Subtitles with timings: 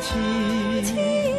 [0.00, 1.33] 天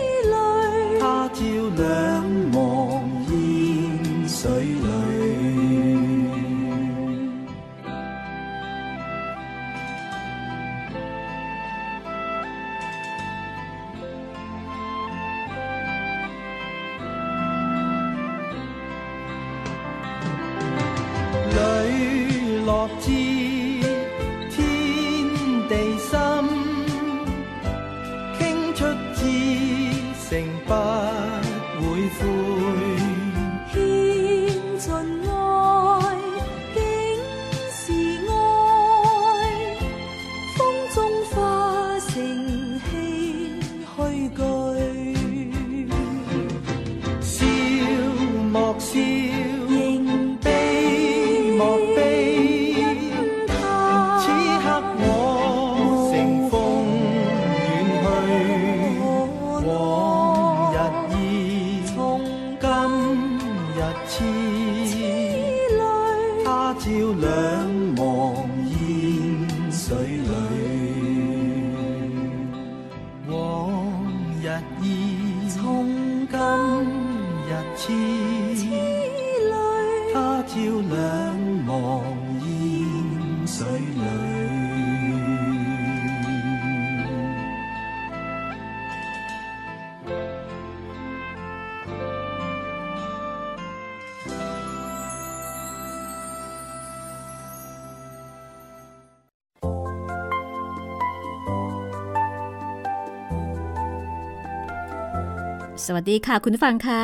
[105.84, 107.02] สวัสดีค่ะคุณฟังคะ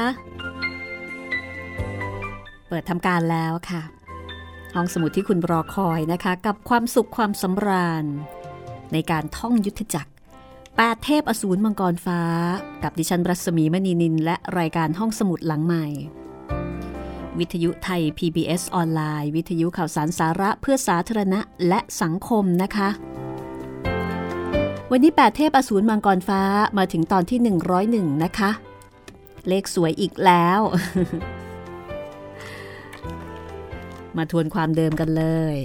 [2.67, 3.81] เปิดทำการแล้วค่ะ
[4.75, 8.05] ห้องสมุดที่คุณรอคอยนะคะ กับความสุขความสำราญ
[8.93, 10.11] ในการท่องยุทธจักร
[10.77, 12.21] แปดเทพอสูรมังกรฟ้า
[12.83, 15.85] กับดิฉันรัศมีมณีนิน และรายการห้องสมุดหลังใหม่
[17.39, 22.89] วิทยุไทย PBS ออนไลน์ วิทยุข่าวสารสาระเพื่อสาธารณะและสังคมนะคะ
[24.93, 26.41] วันนี้แปดเทพอสูรมังกรฟ้า
[26.77, 27.39] มาถึงตอนที่
[27.81, 28.51] 101 นะคะ
[29.47, 30.59] เลขสวยอีกแล้ว
[34.17, 35.55] มาทวนความเดิมกันเลย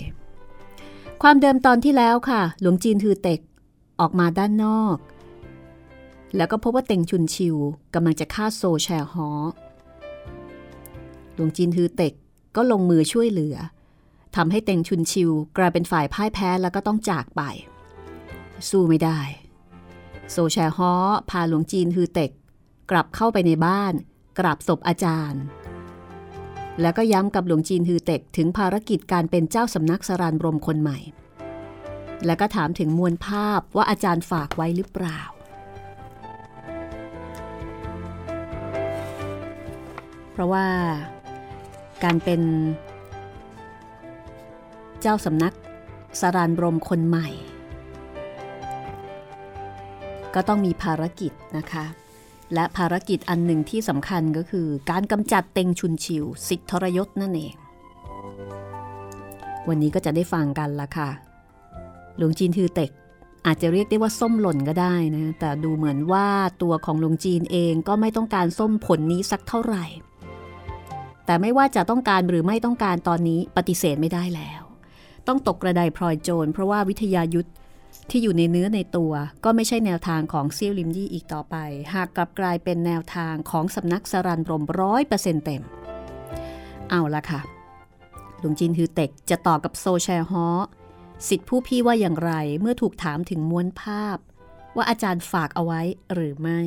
[1.23, 3.41] ความเดิมตอนที่แล้วค่ะ หลวงจีนทือเต็ก
[4.01, 4.97] ออกมาด้านนอก
[6.37, 7.57] แล้วก็พบว่าเต็งชุนชิว
[7.95, 9.29] กำลังจะฆ่าโซแชร์ฮอ
[11.35, 12.15] หลวงจีนทือเต็ก
[12.57, 13.57] ก็ลงมือช่วยเหลือ
[14.37, 17.43] ทำให้เต็งชุนชิวกลายเป็นฝ่ายพ่ายแพ้แล้วก็ต้องจากไป
[18.71, 19.21] สู้ไม่ได้
[20.31, 20.93] โซแชร์ฮอ
[21.31, 22.31] พาหลวงจีนฮือเต็ก
[22.91, 23.95] กลับเข้าไปในบ้าน
[24.39, 25.43] กราบศพอาจารย์
[26.81, 30.99] แล้วก็ย้ำกับหลวงจีนฮือเต็กถึงภารกิจการเป็นเจ้าสำนักสรานรมคนใหม่
[32.27, 35.21] แล้วก็ถามถึงมวลภาพว่าอาจารย์ฝากไว้หรือเปล่า
[40.33, 40.67] เพราะว่า
[42.05, 42.41] การเป็น
[45.01, 45.55] เจ้าสำนัก
[46.21, 47.29] สรานรมคนใหม่
[50.37, 51.85] ก็ต้องมีภารกิจนะคะ
[52.55, 57.55] และภารกิจอันหนึ่งที่สำคัญก็คือ การกำจัดเต็งชุนชิว สิทธทรยศนั่นเอง
[59.69, 61.11] วันนี้ก็จะได้ฟังกันละค่ะ
[62.17, 62.91] หลวงจีนทือเต็ก
[63.47, 66.27] อาจจะเรียกได้ว่าส้มหล่นก็ได้นะ แต่ดูเหมือนว่า
[66.63, 69.85] ตัวของหลวงจีนเองก็ไม่ต้องการส้มผลนี้สักเท่าไหร่
[71.27, 74.63] แต่ไม่ว่าจะต้องการหรือไม่ต้องการตอนนี้ปฏิเสธไม่ได้แล้ว
[75.29, 77.49] ต้องตกกระไดพลอยโจรเพราะว่าวิทยายุทธ
[78.11, 79.13] ที่อยู่ในเนื้อในตัว
[79.45, 81.57] ก็ไม่ใช่แนวทางของเซี่ยวลิมยี่อีกต่อไป
[81.95, 85.63] หากกลับกลายเป็นแนวทางของสำนักสรันรมร้อยเปอร์เซ็นต์เต็ม
[86.91, 87.41] เอาละค่ะ
[88.43, 90.47] ลวงจินฮือเต็กจะต่อกับโซแชฮอ
[91.29, 94.19] สิทธิผู้พี่ว่าอย่างไรเมื่อถูกถามถึงม้วนภาพ
[94.77, 95.81] ว่าอาจารย์ฝากเอาไว้
[96.13, 96.61] หรือไม่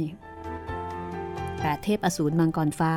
[1.59, 2.94] แปดเทพอสูรมังกรฟ้า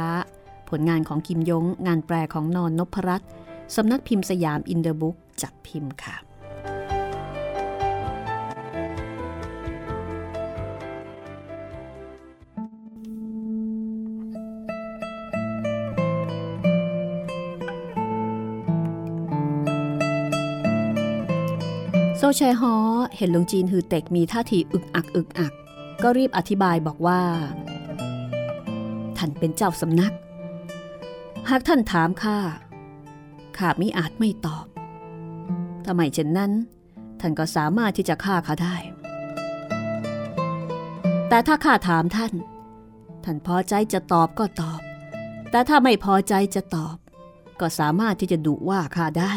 [0.69, 3.31] ผลงานของกิมยง งานแปลของนอนนพรัตน์
[3.75, 6.17] สำนักพิมพ์สยามอินเดอร์บุ๊กจัดพิมพ์ค่ะ
[22.25, 22.75] โซแชฮอ
[23.17, 25.53] เห็นหลวงจีนฮือเต็กมีท่าทีอึกอักอึกอัก
[26.03, 27.21] ก็รีบอธิบายบอกว่า
[29.17, 30.13] ท่านเป็นเจ้าสำนัก
[31.49, 32.39] หากท่านถามข้า
[33.59, 34.67] ข้ามิอาจไม่ตอบ
[35.87, 36.53] ทำไมเช่นนั้น
[37.21, 38.77] ท่านก็สามารถที่จะฆ่าข้าได้
[41.29, 42.33] แต่ถ้าข้าถามท่าน
[43.25, 44.81] ท่านพอใจจะตอบก็ตอบ
[45.51, 46.97] แต่ถ้าไม่พอใจจะตอบ
[47.61, 49.35] ก็สามารถที่จะดุว่าข้าได้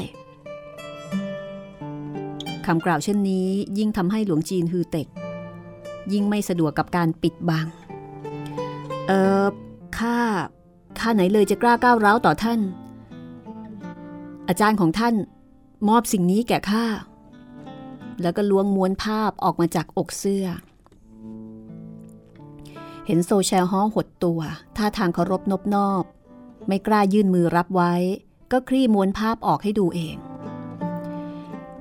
[2.67, 3.47] คำกล่าวเช่นนี้
[3.77, 5.07] ยิ่งทำให้หลวงจีนฮือเต็ก
[6.13, 7.67] ยิ่งไม่สะดวกกับการปิดบัง
[9.07, 9.11] เอ
[9.43, 9.45] อ
[9.97, 10.17] ข้า
[10.99, 12.59] ข้าไหนเลยจะกล้าก้าวร้าวต่อท่าน
[14.47, 15.15] อาจารย์ของท่าน
[15.89, 16.85] มอบสิ่งนี้แก่ข้า
[18.21, 20.45] แล้วก็ล้วงม้วนภาพออกมาจากอกเสื้อ
[23.05, 24.41] เห็นโซแชลฮอหดตัว
[24.77, 26.03] ท่าทางเคารพนบนอบ
[26.67, 27.93] ไม่กล้ายื่นมือรับไว้
[28.51, 30.15] ก็คลี่ม้วนภาพออกให้ดูเอง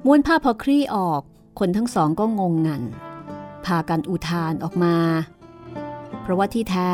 [0.06, 1.22] ม้วนภาพพอคลี่ออก
[1.58, 2.82] คนทั้งสองก็งงงัน
[3.66, 4.96] พากันอุทานออกมา
[6.20, 6.92] เพราะว่าที่แท้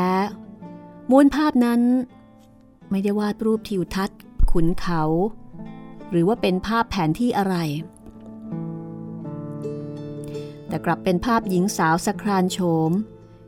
[1.09, 1.81] ม้วนภาพนั้น
[2.91, 4.19] ไม่ได้วาดรูปทิวทัศน์
[4.51, 5.03] ขุนเขา
[6.09, 7.55] หรือว่าเป็นภาพแผนที่อะไร
[10.67, 12.59] แต่กลับเป็นภาพหญิงสาวสครานโฉ
[12.89, 12.91] ม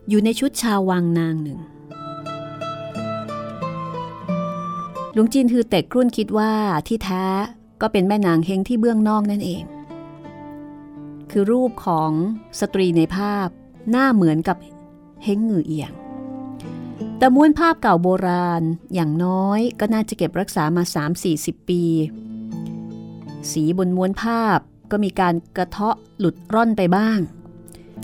[0.10, 1.60] อยู่ในชุดชาววังนางหนึ่ง
[5.14, 6.52] หลวงจีนคือเต็กครุ่นคิดว่า
[6.88, 7.26] ที่แท้
[7.86, 9.64] ก็เป็นแม่นางเฮงที่เบื้องนอกนั่นเอง
[11.32, 12.12] คือรูปของ
[12.60, 13.48] สตรีในภาพ
[13.90, 14.58] หน้าเหมือนกับ
[15.24, 15.92] เฮงหงือเอียง
[17.18, 18.64] แต่ม้วนภาพเก่าโบราณ
[18.94, 20.84] อย่างน้อยก็น่าจะเก็บรักษามา
[21.26, 21.84] 3-40 ปี
[23.52, 24.58] สีบนม้วนภาพ
[24.92, 27.20] ก็มีการกระเทาะหลุดร่อนไปบ้าง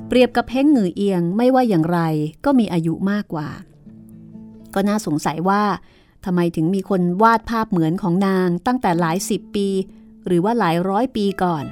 [0.07, 1.99] เปรียบกับเพ้งหงือเอียงไม่ว่าอย่างไร
[2.45, 3.47] ก็มีอายุมากกว่า
[4.73, 5.63] ก็น่าสงสัยว่า
[6.25, 9.67] ทำไมถึงมีคนวาดภาพเหมือนของนางตั้งแต่หลายสิบปี
[10.25, 11.65] หรือว่าหลายร้อยปีก่อน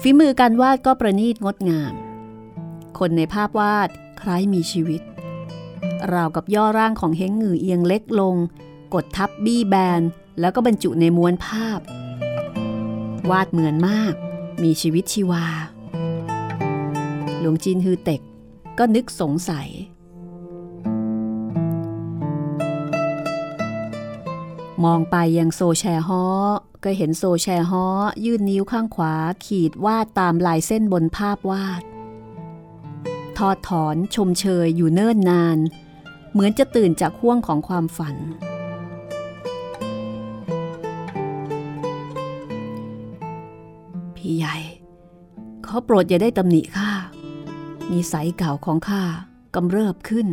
[0.00, 1.94] ฝีมือการวาดก็ประณีตงดงาม
[2.98, 3.88] คนในภาพวาด
[4.20, 5.02] คล้ายมีชีวิต
[6.12, 8.36] ราวกับย่อร่างของเฮงหงือเอียงเล็กลง
[8.94, 10.02] กดทับบี้แบน
[10.40, 11.80] แล้วก็บรรจุในม้วนภาพ
[13.30, 14.14] วาดเหมือนมาก
[14.62, 15.46] มีชีวิตชีวา
[17.40, 18.20] หลวงจีนฮือเต็ก
[18.78, 19.68] ก็นึกสงสัย
[24.84, 26.24] มองไปยังโซแชฮอ
[26.84, 27.86] ก็เห็นโซแชฮอ
[28.24, 31.82] ยื่นนิ้วข้างขวาขีดวาดตามลายเส้นบนภาพวาด
[33.38, 35.58] ทอดถอนชมเชยอยู่เนิ่นนาน
[36.32, 38.16] เหมือนจะตื่นจากห่วงของความฝัน
[44.16, 44.56] พี่ใหญ่
[45.64, 46.90] เขาโปรดอย่าได้ตำหนิข้า
[47.92, 49.02] นิสัยเก่าของข้า
[49.54, 50.26] กำเริบขึ้น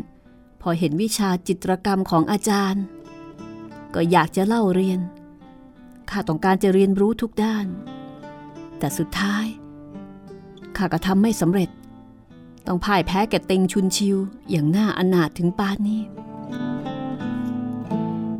[0.61, 2.83] พอเห็นวิชาจิตรกรรมของอาจารย์
[3.95, 4.99] ก็อยากจะเล่าเรียน
[6.09, 7.65] ข้าต้องการจะเรียนรู้ทุกด้าน
[8.79, 9.45] แต่สุดท้าย
[10.77, 11.69] ข้าก็ทำไม่สำเร็จ
[12.67, 14.17] ต้องพ่ายแพ้แก่เต็งชุนชิว
[14.49, 16.01] อย่างน่าอนาถถึงปานนี้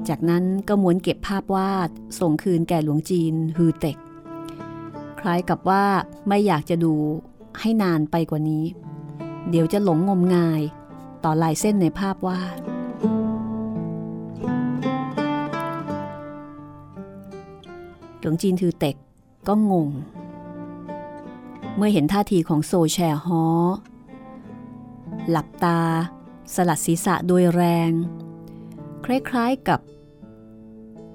[0.09, 3.97] จากนั้นก็ม้วนเก็บภาพวาดส่งคืนแก่หลวงจีนฮือเต็ก
[5.19, 5.85] คล้ายกับว่า
[6.27, 6.93] ไม่อยากจะดู
[7.59, 8.65] ให้นานไปกว่านี้
[9.49, 10.61] เดี๋ยวจะหลงงมงาย
[11.23, 12.74] ต่อลายเส้นในภาพวาด
[18.25, 18.95] ลวงจีนถือเต็ก
[19.47, 19.89] ก็งง
[21.75, 23.45] เมื่อเห็นท่าทีของโซแชฮอ
[25.29, 25.81] หลับตา
[26.53, 27.91] สลัดศีรษะโดยแรง
[29.05, 29.79] คล้ายๆกับ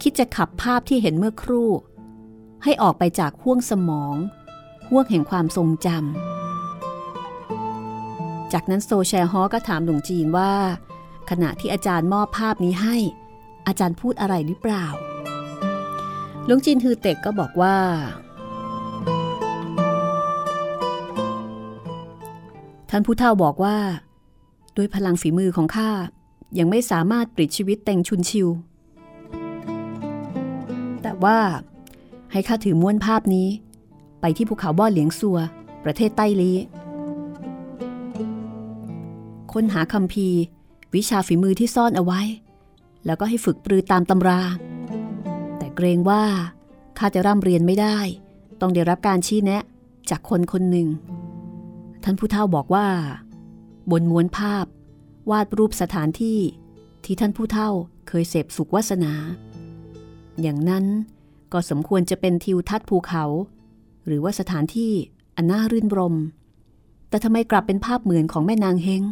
[0.03, 1.71] คิดจะขับภาพที่เห็นเมื่อครู่
[2.65, 4.17] ให้ออกไปจากห้วงสมอง
[4.89, 10.55] ห้วงแห่งความทรงจำ จากนั้นโซแชฮอก็ถามหลวงจีนว่า
[11.31, 12.97] ขณะที่อาจารย์มอบภาพนี้ให้
[13.67, 14.87] อาจารย์พูดอะไรหรือเปล่า
[16.53, 17.77] ลวงจีนฮือเต็กก็บอกว่า
[22.91, 23.77] ท่านผู้เฒ่าบอกว่า
[24.77, 25.91] ด้วยพลังฝีมือของข้า
[26.59, 28.49] ยังไม่สามารถปลิดชีวิตเต็งชุนชิว
[31.03, 31.39] แต่ว่า
[32.33, 33.49] ให้ข้าถือม้วนภาพนี้
[34.21, 35.39] ไปที่ภูเขาบ่อเหลียงซัว
[35.85, 36.53] ประเทศไต้ลี
[39.53, 40.29] ค้นหาคำพี
[40.95, 42.21] วิชาฝีมือที่ซ่อนเอาไว้
[43.07, 44.41] แล้วก็ให้ฝึกปรือตามตำรา
[45.81, 46.25] เกรงว่า
[46.99, 47.99] ข้าจะร่ำเรียนไม่ได้
[48.61, 49.63] ต้องได้รับการชี้แนะ
[50.11, 50.89] จากคนคนหนึ่ง
[52.05, 52.89] ท่านผู้เฒ่าบอกว่า
[53.91, 54.67] บนม้วนภาพ
[55.31, 56.39] วาดรูปสถานที่
[57.05, 57.71] ที่ท่านผู้เฒ่า
[58.09, 59.13] เคยเสพสุขวาสนา
[60.41, 60.85] อย่างนั้น
[61.53, 63.25] ก็สมควรจะเป็นทิวทัศน์ภูเขา
[64.07, 64.93] หรือว่าสถานที่
[65.37, 66.15] อันน่ารื่นรม
[67.09, 69.03] แต่ทำไมกลับเป็นภาพเหมือนของแม่นางเฮง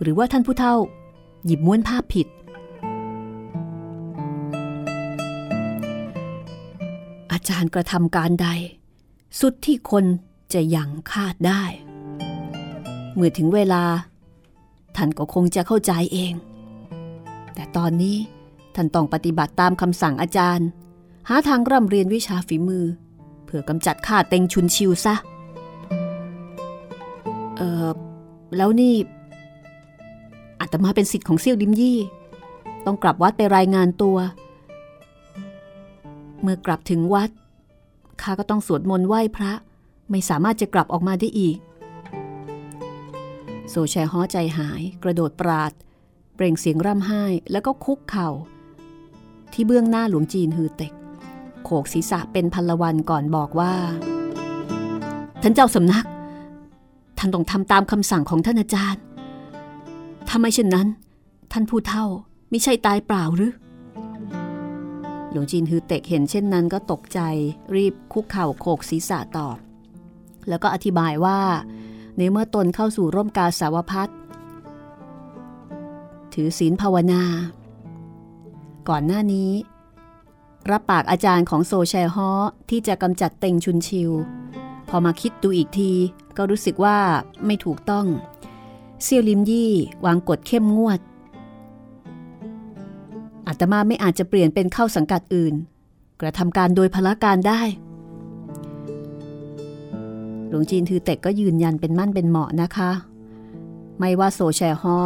[0.00, 0.74] หรือว่าท่านผู้เฒ่า
[1.44, 2.26] หยิบม้วนภาพผิด
[7.38, 8.48] อาจารย์กระทำการใด
[9.40, 10.04] สุดที่คน
[10.54, 11.62] จะยังคาดได้
[13.14, 13.84] เมื่อถึงเวลา
[14.96, 16.32] ท่านก็คงจะเข้าใจเอง
[17.54, 18.16] แต่ตอนนี้
[18.74, 20.68] ท่านต้องปฏิบัติตามคำสั่งอาจารย์
[21.28, 22.84] หาทางร่ำเรียนวิชาฝีมือ
[23.44, 25.14] เพื่อกำจัดข้าเต็งชุนชิวซะ
[27.56, 27.86] เออ
[28.56, 28.94] แล้วนี่
[30.60, 31.98] อาตมาเป็นสิทธิ์ของเซี่ยวดิมยี่
[32.86, 34.18] ต้องกลับวัดไปรายงานตัว
[36.42, 37.30] เมื่อกลับถึงวัด
[38.22, 39.52] ข้าก็ต้องสวดมนต์ไหว้พระ
[40.10, 41.58] ไม่สามารถจะกลับออกมาได้อีก
[43.68, 45.72] โซแชฮ้อใจหาย กระโดดปราด
[46.34, 48.28] เปล่งเสียงร่ำไห้แล้วก็คุกเข่า
[49.52, 50.92] ที่เบื้องหน้าหลวงจีนฮือเต็ก
[51.64, 53.74] โขกศีรษะเป็นพันละวันก่อนบอกว่า
[55.42, 56.06] ท่านเจ้าสำนัก
[57.18, 59.02] ท่านต้องทำตามคำสั่งของท่านอาจารย์
[60.28, 60.88] ถ้าไม่เช่นนั้น
[61.52, 62.04] ท่านผู้เฒ่า
[62.50, 63.52] ไม่ใช่ตายเปล่าหรือ
[65.38, 67.20] หลวงจีนฮือเต็กเห็นเช่นนั้นก็ตกใจ
[67.74, 69.56] รีบคุกเข่าโขกศีรษะตอบ
[70.48, 71.40] แล้วก็อธิบายว่า
[72.16, 74.08] ในเมื่อตนเข้าสู่ร่มกาสาวพัฒ
[76.32, 77.22] ถือศีลภาวนา
[78.88, 79.50] ก่อนหน้านี้
[80.70, 82.30] รับปากอาจารย์ของโซแชฮอ
[82.70, 84.10] ที่จะกำจัดเต็งชุนชิว
[84.88, 85.92] พอมาคิดดูอีกที
[86.36, 86.98] ก็รู้สึกว่า
[87.46, 88.06] ไม่ถูกต้อง
[89.02, 89.72] เซียวลิมยี่
[90.06, 91.00] วางกฎเข้มงวด
[93.48, 95.54] อาตมาไม่อาจจะเปลี่ยนเป็นเข้าสังกัดอื่น
[96.20, 97.60] กระทำการโดยพละการได้
[100.48, 102.90] หลวงจีนทือเต็กก็ยืนยันเป็นมั่นเป็นเหมาะนะคะ
[103.98, 104.98] ไม่ว่าโซแชฮอ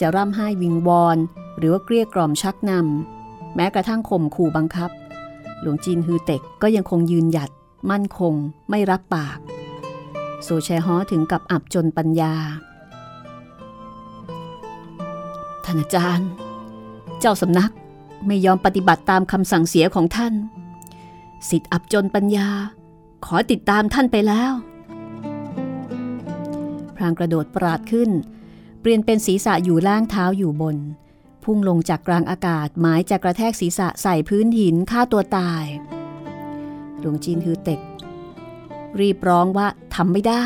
[0.00, 1.18] จะร่ำไห้วิงวอน
[1.58, 4.90] หรือว่าเกลี้ยกล่อมชักนำแม้กระทั่งข่มขู่บังคับ
[5.60, 7.50] หลวงจีนฮือเต็กก็ยังคงยืนหยัด
[7.90, 8.34] มั่นคง
[8.70, 9.38] ไม่รับปาก
[10.42, 12.34] โซแชฮอถึงกับอับจนปัญญา
[15.64, 16.30] ท่านอาจารย์
[17.26, 17.72] เจ้าสำนัก
[18.26, 20.34] ไม่ยอมปฏิบัติตามคำสั่งเสียของท่าน
[21.48, 22.48] สิทธิ์อับจนปัญญา
[23.24, 24.52] ขอติดตามท่านไปแล้ว
[26.96, 28.10] พรางกระโดดปราดขึ้น
[28.80, 30.76] เปลี่ยนเป็นศีรษะอยู่ล่างเท้าอยู่บน
[31.44, 35.64] พุ่งลงจากกลางอากาศหมายจะกระแทกศีรษะใส่พื้นหินฆ่าตัวตาย
[36.98, 37.80] หลวงจีนฮือเต็ก
[39.00, 40.44] รีบร้องว่าทำไม่ได้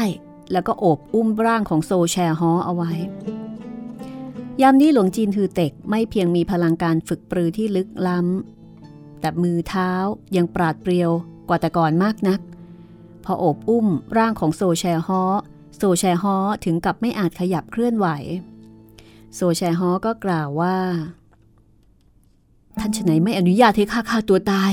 [0.52, 2.92] แล้วก็โอบอุ้มร่างของโซแชฮอเอาไว้
[4.62, 9.90] ยามนี้หลวงจีนฮือเต็กไม่เพียงมีพลังการฝึกปรือที่ลึกล้ำ แต่มือเท้า
[10.36, 11.10] ยังปราดเปรียว
[11.48, 12.40] กว่าแต่ก่อนมากนัก
[13.24, 13.86] พอโอบอุ้ม
[14.18, 15.22] ร่างของโซแชฮอ
[15.76, 18.06] โซแชฮอถึงกับไม่อาจขยับเคลื่อนไหว
[19.34, 20.76] โซแชฮอก็กล่าวว่า
[22.78, 24.72] ท่านชไหนไม่อนุญาตให้ข้าฆ่าตัวตาย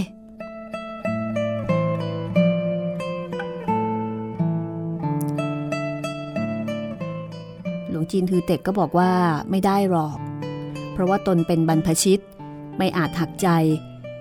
[8.12, 9.12] จีนทือเต็กก็บอกว่า
[9.50, 10.17] ไม่ได้หรอก
[10.93, 12.21] เพราะว่าตนเป็นบรรพชิต
[12.77, 13.47] ไม่อาจหักใจ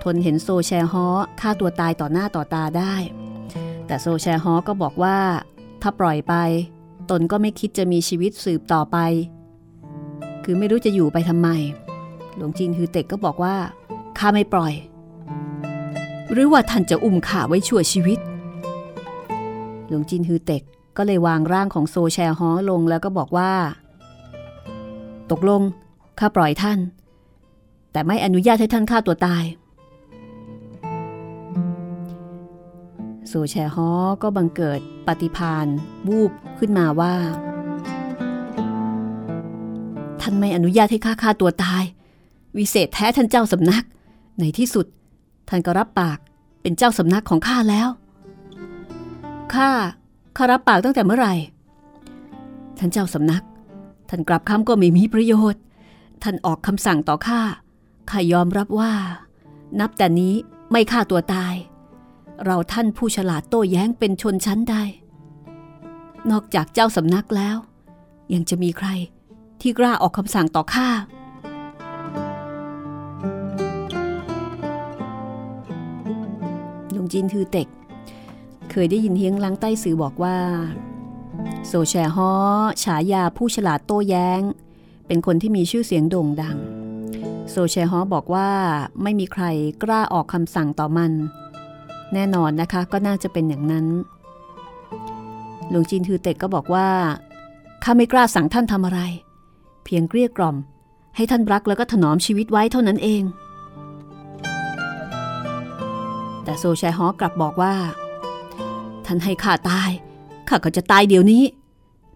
[0.03, 1.07] ทนเห็นโซแชฮอ
[1.41, 2.95] ฆ่าตัวตายต่อหน้าต่อตาได้
[3.87, 5.19] แต่โซแชฮอก็บอกว่า
[5.83, 6.35] ถ้าปล่อยไป
[7.11, 8.99] ตนก็ไม่คิดจะมีชีวิตสืบต่อไป
[10.45, 11.49] คือไม่รู้จะอยู่ไปทำไม
[12.37, 13.57] หลวงจีนคือเต็กก็บอกว่า
[14.19, 14.73] ข้าไม่ปล่อย
[16.33, 18.19] หรือว่าท่านจะอุ้มข้าไว้ชั่วชีวิต
[19.89, 20.63] หลวงจีนฮือเต็ก
[20.97, 23.53] ก็เลยวางร่างของโซแชฮอลงแล้วก็บอกว่า
[25.31, 25.63] ตกลง
[26.19, 26.79] ข้าปล่อยท่าน
[27.93, 29.45] แต่ไม่อนุญาตให้ท่านฆ่าตัวตาย
[33.29, 33.91] โซแชฮอ
[34.23, 35.67] ก็บังเกิดปฏิพาน
[36.09, 37.15] วูบขึ้นมาว่า
[40.21, 41.83] ท่านไม่อนุญาตให้ข้าฆ่าตัวตาย
[42.57, 43.85] วิเศษแท้ท่านเจ้าสำนัก
[44.41, 44.87] ในที่สุด
[45.49, 46.19] ท่านก็รับปาก
[46.63, 47.89] เป็นเจ้าสำนักของข้าแล้ว
[49.55, 49.71] ข้า
[50.37, 51.35] ข้ารับปากตั้งแต่เมื่อไหร่
[52.79, 53.43] ท่านเจ้าสำนัก
[54.09, 55.63] ท่านกลับคำก็ไม่มีประโยชน์
[56.23, 57.41] ท่านออกคำสั่งต่อข้า
[58.11, 58.93] ข้ายอมรับว่า
[59.81, 60.35] นับแต่นี้
[60.71, 61.55] ไม่ฆ่าตัวตาย
[62.45, 64.83] เราท่านผู้ฉลาดโต้แย้งเป็นชนชั้นได้
[66.31, 67.57] นอกจากเจ้าสำนักแล้ว
[68.35, 68.89] ยังจะมีใคร
[69.61, 70.89] ที่กล้าออกคำสั่งต่อข้า
[76.95, 77.69] ลุงจินคือเต็ก
[78.71, 80.39] เคยได้ยินเฮียงลังใต้สื่อบอกว่า
[81.67, 82.33] โซแชฮอ
[82.83, 84.43] ฉายาผู้ฉลาดโต้แย้ง
[85.07, 86.57] เป็นคนที่มีชื่อเสียงโด่งดัง
[87.51, 88.51] โซแชฮอบอกว่า
[89.03, 89.45] ไม่มีใคร
[89.83, 91.13] กล้าออกคำสั่งต่อมัน
[92.13, 93.87] แน่นอนนะคะก็น่าจะเป็นอย่างนั้น
[95.71, 96.89] หลวงจินทือเต็กก็บอกว่า
[97.85, 99.01] ข้าไม่กล้าสั่งท่านทำอะไร
[99.85, 100.57] เพียงเกลี้ยกล่อม
[101.17, 103.23] ให้ท่านรักแล้วก็ถนอมชีวิตไว้เท่านั้นเอง
[106.45, 107.75] แต่โซแชฮอกลับบอกว่า
[109.07, 109.91] ท่านให้ข้าตาย
[110.49, 111.43] ข้าก็จะตายเดี๋ยวนี้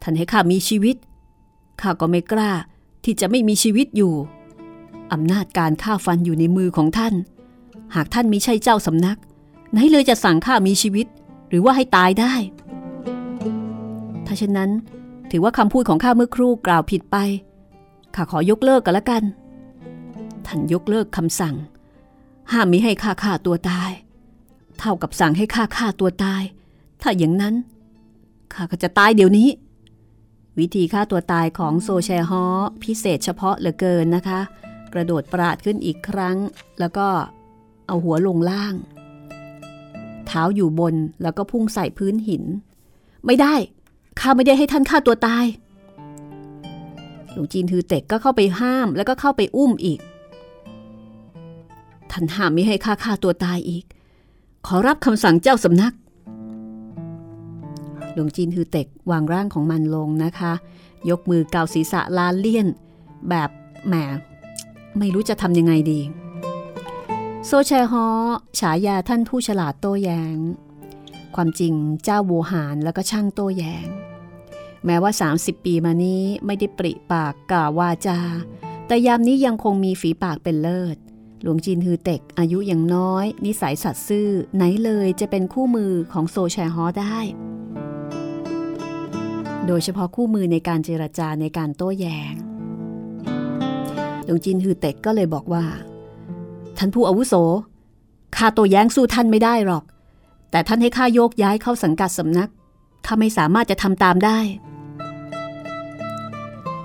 [0.03, 0.97] ท่านให้ข้ามีชีวิต
[1.81, 2.51] ข้าก็ไม่กล้า
[3.05, 4.13] ที่จะไม่มีชีวิตอยู่
[5.13, 7.15] อำนาจการฆ่าฟันอยู่ในมือของท่าน
[7.95, 9.19] หากท่านมิใช่เจ้าสำนัก
[9.73, 11.07] ไหนเลยจะสั่งข้ามีชีวิต
[11.49, 12.35] หรือว่าให้ตายได้
[14.27, 14.71] ถ้าเช่นนั้น
[15.31, 17.17] ถือว่าคำพูดของข้าเมื่อครู่กล่าวผิดไป
[18.15, 19.23] ข้าขอยกเลิกกันละกัน
[20.47, 21.55] ท่านยกเลิกคำสั่ง
[22.53, 23.91] ห้ามมิให้ข้าฆ่าตัวตาย
[24.79, 26.43] เท่ากับสั่งให้ข้าฆ่าตัวตาย
[27.03, 27.55] ถ้าอย่างนั้น
[28.53, 29.49] ข้าก็จะตายเดี๋ยวนี้
[30.59, 32.45] วิธีฆ่าตัวตายของโซแชฮอ
[32.83, 34.41] พิเศษเฉพาะเหลือเกินนะคะ
[34.93, 36.37] กระโดดปราดขึ้นอีกครั้ง
[36.81, 37.07] แล้วก็
[37.87, 38.75] เอาหัวลงล่าง
[40.27, 42.45] เท้าอยู่บนแล้วก็พุ่งใส่พื้นหิน
[43.27, 43.55] ไม่ได้
[44.21, 45.45] ข้าไม่ได้ให้ท่านฆ่าตัวตาย
[47.33, 50.01] หลวงจีนทือเต็กก็เข้าไปห้ามแล้วก็เข้าไปอุ้มอีก
[52.11, 53.85] ท่านห้ามไม่ให้ข้าฆ่าตัวตายอีก
[54.67, 55.93] ขอรับคำสั่งเจ้าสำนัก
[58.19, 60.53] หลวงจีนฮือเต็กวางร่างของมันลงนะคะ
[61.11, 62.67] ยกมือเกาศีรษะลานเลี่ยน
[63.29, 63.51] แบบ
[63.87, 63.95] แหม
[64.99, 66.01] ไม่รู้จะทำยังไงดี
[67.47, 68.07] โซแชฮอ
[68.59, 70.39] ฉายาท่านผู้ฉลาดโต้แยง้ง
[71.35, 73.87] ความจริงเจ้าโวหารแล้วก็ช่างโต้แยง้ง
[74.85, 78.21] แม้ว่า 30 ปีมานี้ไม่ได้ปริปากกล่าววาจา
[78.87, 80.97] แต่ยามนี้ยังคงมีฝีปากเป็นเลิศ
[81.43, 87.19] หลวงจีนฮือเต็กอายุยังน้อย นิสัยสัตซ์ซื่อไหนเลยจะเป็นคู่มือของโซแชฮอได้
[89.69, 92.35] โดยเฉพาะคู่มือในการเจรจาในการโต้แยง้ง
[94.25, 95.65] หลวงจีนฮือเต็กก็เลยบอกว่า
[96.79, 97.35] ท่านผู้อาวุโส
[98.37, 99.85] ข้าโต้แย้งสู้ท่านไม่ได้หรอก
[100.51, 102.51] แต่ท่านให้ข้าโยกย้ายเข้าสังกัดสำนัก
[103.07, 104.39] ข้าไม่สามารถจะทำตามได้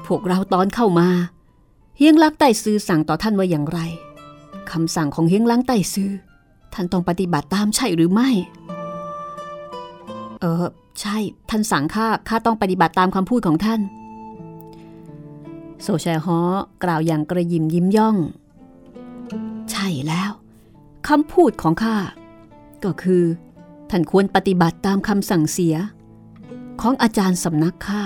[0.05, 1.09] พวกเราตอนเข้ามา
[1.97, 3.79] เฮียงลักไต่ซือสั่งต่อท่านว่าอย่างไร
[4.71, 6.11] คำสั่งของเฮียงลังไต่ซือ
[6.73, 8.29] ท่านต้องปฏิบัติตามใช่หรือไม่
[10.41, 10.63] เออ
[11.01, 11.17] ใช่
[11.49, 13.81] ท่านสั่งข้า ข้าต้องปฏิบัติตามคำพูดของท่าน
[15.81, 16.39] โซแชฮอ
[16.83, 18.17] กล่าวอย่างกระยิมยิ้มย่อง
[19.71, 20.31] ใช่แล้ว
[21.07, 21.97] คำพูดของข้า
[22.83, 23.23] ก็คือ
[23.89, 25.75] ท่านควรปฏิบัติตามคำสั่งเสีย
[26.81, 28.03] ของอาจารย์สำนักข้า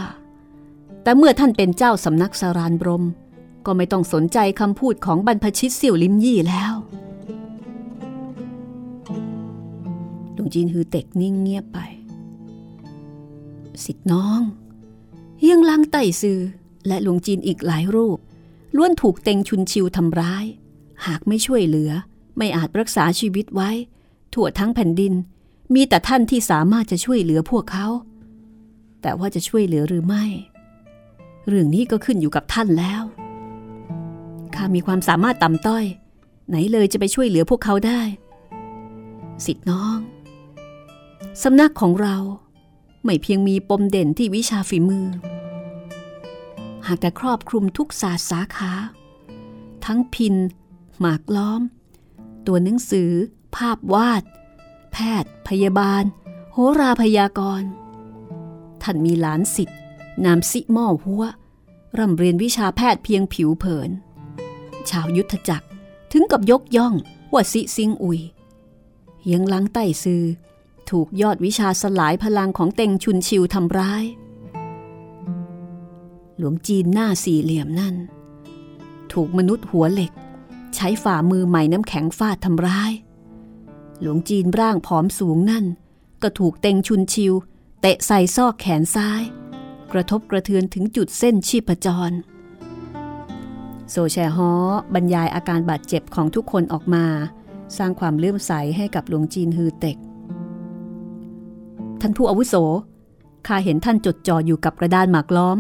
[1.03, 3.05] แต่เมื่อท่านเป็นเจ้าสำนักสารานบรม
[3.65, 6.73] ก็ไม่ต้องสนใจคำพูดของบรรพชิตเสี่ยวลิมยี่แล้ว
[10.33, 11.79] หลวงจีนฮือเต็กนิ่งเงียบไป
[13.85, 14.41] สิทธิน้อง
[15.39, 16.39] เฮียงลังไต่ซือ
[16.87, 18.17] และหลวงจีนอีกหลายรูป
[18.75, 20.45] ล้วนถูกเต็งชุนชิวทำร้าย
[21.05, 21.91] หากไม่ช่วยเหลือ
[22.37, 23.69] ไม่อาจรักษาชีวิตไว้
[24.33, 25.13] ทั่วทั้งแผ่นดิน
[25.73, 27.87] มีแต่ท่านที่สามารถจะช่วยเหลือพวกเขา
[29.01, 30.25] แต่ว่าจะช่วยเหลือหรือไม่
[31.47, 33.03] เรื่องนี้ก็ขึ้นอยู่กับท่านแล้ว
[34.55, 35.85] ข้ามีความสามารถต่ำต้อย
[36.49, 38.01] ไหนเลยจะไปช่วยเหลือพวกเขาได้
[39.45, 39.97] สิทธิน้อง
[41.43, 42.15] สำนักของเรา
[43.03, 45.07] ไม่เพียงมีปมเด่นที่วิชาฝีมือ
[46.87, 48.71] หากแต่ครอบคลุมทุกศาสตร์สาขา
[49.85, 50.35] ทั้งพิน
[50.99, 51.61] หมากล้อม
[52.47, 53.11] ตัวหนังสือ
[53.55, 54.23] ภาพวาด
[54.91, 56.03] แพทย์ พยาบาล
[56.51, 57.69] โหราพยากรณ์
[58.81, 59.79] ท่านมีหลานสิทธิ์
[60.25, 61.23] นามซิม่อหัว
[61.97, 63.89] ร่ำเรียนวิชาแพทย์เพียงผิวเผิน
[64.89, 65.67] ชาวยุทธจักร
[66.11, 66.93] ถึงกับยกย่อง
[67.33, 68.19] ว่าซิซิงอุย
[69.21, 70.23] เฮียงลังไต้ซือ
[70.91, 74.03] ถูกยอดวิชาสลายพลังของเต็งชุนชิวทำร้าย
[76.37, 77.95] หลวงจีนหน้าสี่เหลี่ยมนั่น
[79.13, 80.11] ถูกมนุษย์หัวเหล็ก
[80.75, 82.91] ใช้ฝ่ามือใหม่น้ำแข็งฟาดทำร้าย
[84.01, 85.65] หลวงจีนร่างผอมสูงนั่น
[86.21, 87.33] ก็ถูกเต็งชุนชิว
[87.81, 89.21] เตะใส่ซอกแขนซ้าย
[89.91, 92.11] กระทบกระเทือนถึงจุดเส้นชีพจร
[93.89, 94.51] โซแชฮอ
[94.93, 97.05] บรรยายอาการบาดเจ็บของทุกคนออกมา
[97.77, 99.97] สร้างความเลื่อมใสให้กับหลวงจีนฮือเต็ก
[102.01, 102.55] ท่านผู้อาวุโส
[103.47, 105.57] ข้าเห็นท่านจดจ่ออยู่กับกระดานหมากล้อม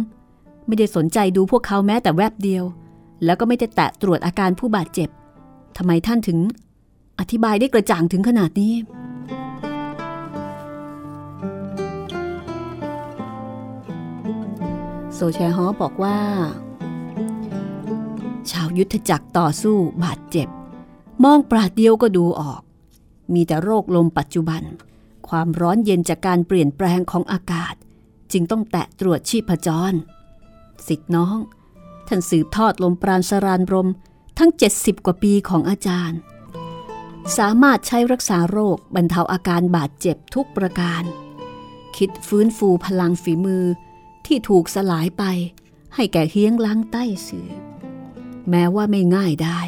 [0.67, 2.63] ไม่ได้สนใจดูพวกเขาแม้แต่แวบเดียว
[3.25, 5.09] แล้วก็ไม่ได้แตะตรวจอาการผู้บาดเจ็บ
[5.77, 6.39] ทำไมท่านถึง
[7.19, 8.73] อธิบายได้กระจ่างถึงขนาดนี้
[15.13, 16.17] โซแชฮอบอกว่า
[18.51, 20.47] ชาวยุทธจักรต่อสู้บาดเจ็บ
[21.23, 22.61] มองปราดเดียวก็ดูออก
[23.33, 24.61] มีแต่โรคลมปัจจุบัน
[25.29, 27.75] ความร้อนเย็นจากการเปลี่ยนแปลงของอากาศ
[28.31, 29.93] จึงต้องแตะตรวจชีพจร
[30.87, 31.37] สิทธิน้อง
[32.07, 33.89] ท่านสืบทอดลมปราณสรานรม
[34.37, 36.19] ทั้ง 70 กว่าปีของอาจารย์
[37.37, 41.03] สามารถใช้รักษาโรคบรรเทาอาการบาดเจ็บทุกประการ
[41.97, 43.65] คิดฟื้นฟูพลังฝีมือ
[44.25, 45.23] ที่ถูกสลายไป
[45.95, 47.49] ให้แก่เฮียงล้างใต้เสือ
[48.49, 49.59] แม้ว่าไม่ง่ายได้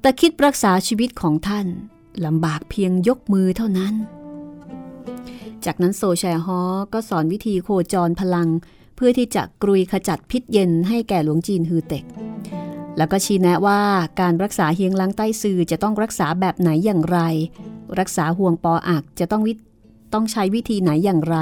[0.00, 1.66] แต่คิดรักษาชีวิตของท่าน
[2.24, 3.94] ลำบากเพียงยกมือเท่านั้น
[5.66, 6.60] จากนั้นโซแชฮอ
[6.92, 8.48] ก็สอนวิธีโคจรพลัง
[8.96, 12.04] เพื่อที่จะกรุยขจัดพิษเย็นให้แก่หลวงจีนฮือเต็ก
[12.96, 13.80] แล้วก็ชี้แนะว่า
[14.20, 17.18] การรักษาเฮียงล้างใต้ซือจะต้องรักษาแบบไหนอย่างไร
[17.98, 19.52] รักษาห่วงปออักจะต้องวิ
[20.14, 21.38] ต้องใช้วิธีไหนอย่างไร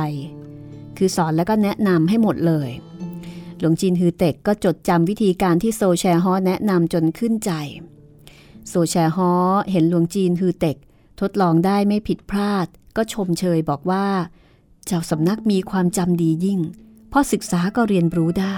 [0.96, 2.70] คือสอนแล้วก็แนะนำให้หมดเลย
[3.58, 7.52] หลวงจีนฮือเต็กก็จดจำวิธีการที่โซแชฮอแนะนำจนขึ้นใจ
[8.68, 9.32] โซแชฮอ
[9.70, 10.76] เห็นหลวงจีนฮือเต็ก
[11.20, 14.07] ทดลองได้ไม่ผิดพลาด ก็ชมเชยบอกว่า
[14.87, 16.61] เจ้าสำนักมีความจำดียิ่ง
[17.12, 18.57] พอศึกษาก็เรียนรู้ได้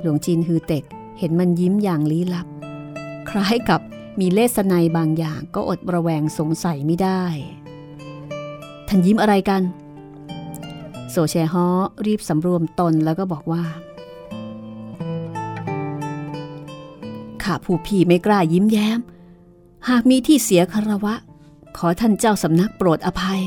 [0.00, 0.84] หลวงจีนฮือเต็ก
[1.18, 2.46] เห็นมันยิ้มอย่างลี้ลับ
[3.30, 3.80] คล้ายกับ
[4.20, 7.22] มีเลสไนบางอย่างก็อดระแวงสงสัยไม่ได้
[8.88, 9.62] ท่านยิ้มอะไรกัน
[11.10, 11.66] โซแชฮอ
[12.06, 13.64] รีบสำรวมตนแล้วก็บอกว่า
[17.42, 19.00] ข้าผู้พี่ไม่กล้ายิ้มแย้ม
[19.88, 21.14] หากมีที่เสียคารวะ
[21.76, 23.42] ขอท่านเจ้าสำนักโปรดอภัย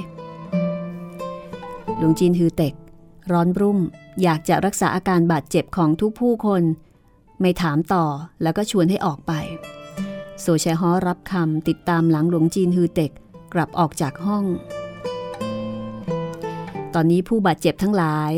[1.97, 2.73] หลวงจีนฮือเต็ก
[3.31, 3.79] ร้อนรุ่ม
[4.23, 6.63] อยากจะรักษาอาการบาดเจ็บของทุกผู้คน
[7.39, 8.05] ไม่ถามต่อ
[8.41, 9.31] แล้วก็ชวนให้ออกไป
[10.39, 13.11] โซแชฮอรับคำติดตามหลังหลวงจีนฮือเต็ก
[13.53, 14.43] กลับออกจากห้อง
[16.93, 18.31] ตอนนี้ผู้บาดเจ็บทั้งหลาย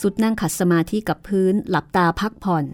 [0.00, 2.64] สุดนั่งขัดสมาธิกับพื้นหลับตาพักผ่อน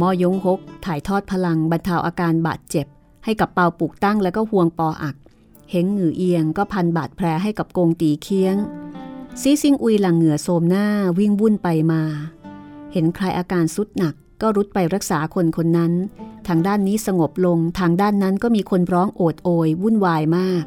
[0.00, 2.86] มอยงฮกถ่ายทอดพลังบรรเทาอาการบาดเจ็บ
[3.24, 5.16] ให้กับเปาปุกตั้งแล้วก็ห่วงปออัก
[5.70, 8.56] เฮงหงือเอียงก็พันบาดแผลให้กับกงตีเคียง
[9.40, 10.86] ซีซิงอุยหลังเหงื่อโสมหน้า
[11.18, 12.02] วิ่งวุ่นไปมา
[12.92, 15.92] เห็นใครอาการสุดหนักก็รุดไปรักษาคนคนนั้น
[16.48, 20.64] ทางด้านนี้สงบลง ทางด้านนั้นก็มีคนร้องโอดโอย วุ่นวายมาก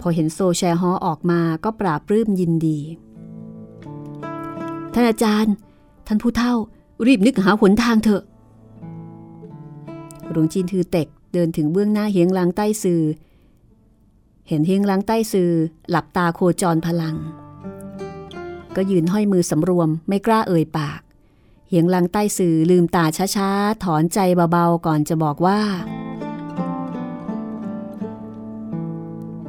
[0.00, 2.78] พอเห็นโซแชฮอออกมาก็ปราบปลื้มยินดี
[4.92, 5.54] ท่านอาจารย์
[6.06, 6.54] ท่านผู้เฒ่า
[7.06, 8.22] รีบนึกหาหนทางเถอะ
[10.30, 13.02] หลวงจีนถือเต็กเดินถึงเบื้องหน้าเฮียงลางใต้ซือ
[14.48, 15.50] เห็นเฮียงลางใต้ซือ
[15.90, 17.16] หลับตาโคจรพลัง
[18.76, 21.00] ก็ยืนห้อยมือสำรวมไม่กล้าเอ่ยปาก
[21.68, 23.04] เฮียงลางใต้ซือลืมตา
[23.36, 24.18] ช้าๆ ถอนใจ
[24.52, 25.60] เบาๆ ก่อนจะบอกว่า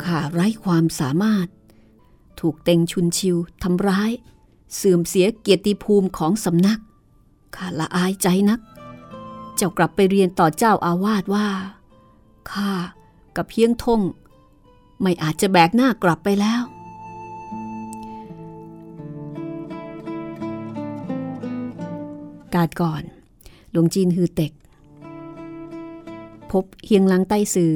[0.04, 1.48] ข้าไร้ความสามารถ
[2.40, 4.12] ถูกเต็งชุนชิวทำร้าย
[4.76, 6.80] เสื่อมเสียเกียรติภูมิของสำนัก
[7.56, 8.60] ข้าละอายใจนัก
[9.56, 11.48] เจ้ากลับไปเรียนต่อเจ้าอาวาสว่า
[12.52, 12.72] ข้า
[13.36, 14.02] กับเพียงทง
[15.02, 16.62] ไม่อาจจะแบกหน้ากลับไปแล้ว
[22.56, 23.04] การก่อน
[23.72, 24.52] หลวงจีนฮือเต็ก
[26.52, 27.76] พบเฮียงลังใต้ซือ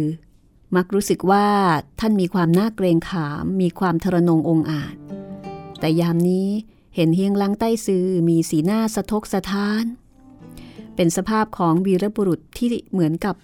[0.75, 1.47] มักรู้สึกว่า
[1.99, 4.95] ท่านมีความน่าเกรงขาม มีความทรนงองอาจ
[5.79, 6.47] แต่ยามนี้
[6.95, 9.83] เห็นเฮียงลังใต้ซือมีสีหน้าสะทกสะท้าน
[10.95, 13.35] เป็นสภาพของวีรบุรุษที่เหมือนกับ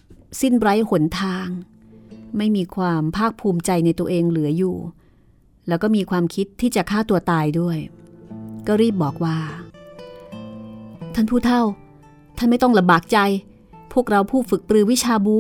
[0.42, 1.48] สิ้นไร้หนทาง
[2.38, 4.76] ไม่มีความภาคภูมิใจในตัวเองเหลืออยู่
[5.68, 7.78] แล้วก็มีความคิดที่จะฆ่าตัวตายด้วย
[8.68, 9.38] ก็รีบบอกว่า
[11.16, 11.62] ท่านผู้เฒ่า
[12.38, 13.18] ท่านไม่ต้องลำบากใจ
[13.94, 15.38] พวกเราผู้ฝึกปรือวิชาบู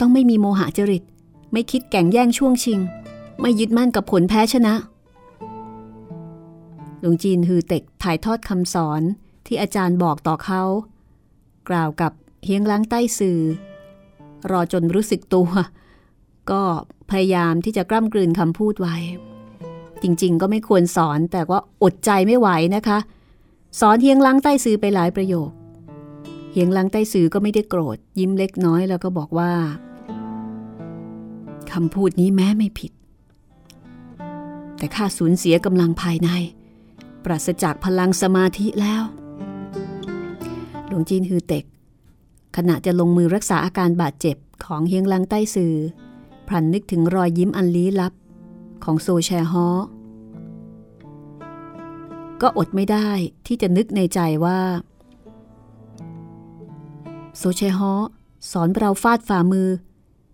[0.00, 1.02] ต้องไม่มีโมหะจริต
[1.52, 2.80] ไม่คิดแก่งแย่งช่วงชิง
[3.40, 4.74] ไม่ยึดมั่นกับผลแพ้ชนะ
[7.00, 9.02] หลวงจีนฮือเต็กถ่ายทอดคำสอน
[9.46, 10.62] ที่อาจารย์บอกต่อเขา
[11.68, 12.12] กล่าวกับ
[12.44, 13.40] เฮียงล้างใต้สื่อ
[14.50, 15.48] รอจนรู้สึกตัว
[16.50, 16.62] ก็
[17.10, 18.96] พยายามที่จะกล้ำกลืนคำพูดไว้
[20.02, 22.98] จริงๆ ก็ไม่ควรสอนแต่ว่าอดใจไม่ไหวนะคะ
[23.80, 25.50] สอนเฮียงล้างใต้สื่อไปหลายประโยค
[26.52, 29.52] เฮียงล้างใต้สื่อก็ไม่ได้โกรธ ยิ้มเล็กน้อยแล้วก็บอกว่า
[31.72, 32.92] คำพูดนี้แม้ไม่ผิด
[34.78, 36.30] แต่ข้าสูญเสียกำลังภายใน
[37.24, 39.02] ปราศจากพลังสมาธิแล้ว
[40.88, 41.64] หลวงจีนฮือเต็ก
[42.56, 45.74] ขณะจะลงมือรักษาอาการบาดเจ็บของเฮียงลังใต้ซือ
[46.48, 48.12] พลันนึกถึงรอยยิ้มอันลี้ลับ
[48.84, 49.68] ของโซแชฮอ
[52.40, 53.08] ก็อดไม่ได้
[53.46, 54.60] ที่จะนึกในใจว่า
[57.36, 57.92] โซเชฮอ
[58.50, 59.68] สอนเราฟาดฝ่ามือ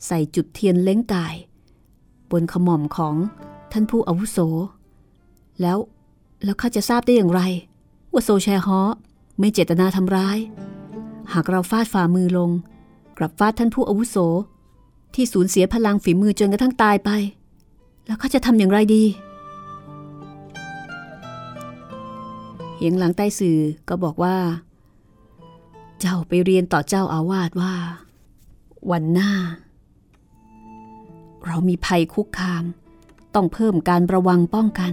[0.07, 1.35] ใส่จุดเทียนเล้งกาย
[2.31, 3.16] บนขมอมของ
[3.73, 4.38] ท่านผู้อาวุโส
[5.61, 5.79] แล้ว
[6.44, 7.42] แล้วข้าจะทราบได้อย่างไร
[8.12, 8.81] ว่าโซเชฮอ
[9.38, 10.38] ไม่เจตนาทำร้าย
[11.33, 12.51] หากเราฟาดฝ่ามือลง
[13.18, 14.16] กลับฟาดท่านผู้อาวุโส
[15.14, 17.11] ที่สูญเสียพลังฝีมือจนกระทั่งตายไป
[18.07, 19.05] แล้วข้าจะทำอย่างไรดี
[22.77, 24.37] เหียงหลังใต้สื่อก็บอกว่า
[26.01, 27.75] เจ้าไปเรียนต่อเจ้าอาวาสว่า
[28.90, 29.33] วันหน้า
[31.46, 32.64] เรามีภัยคุกคาม
[33.35, 34.92] ต้องเพิ่มการระวังป้องกัน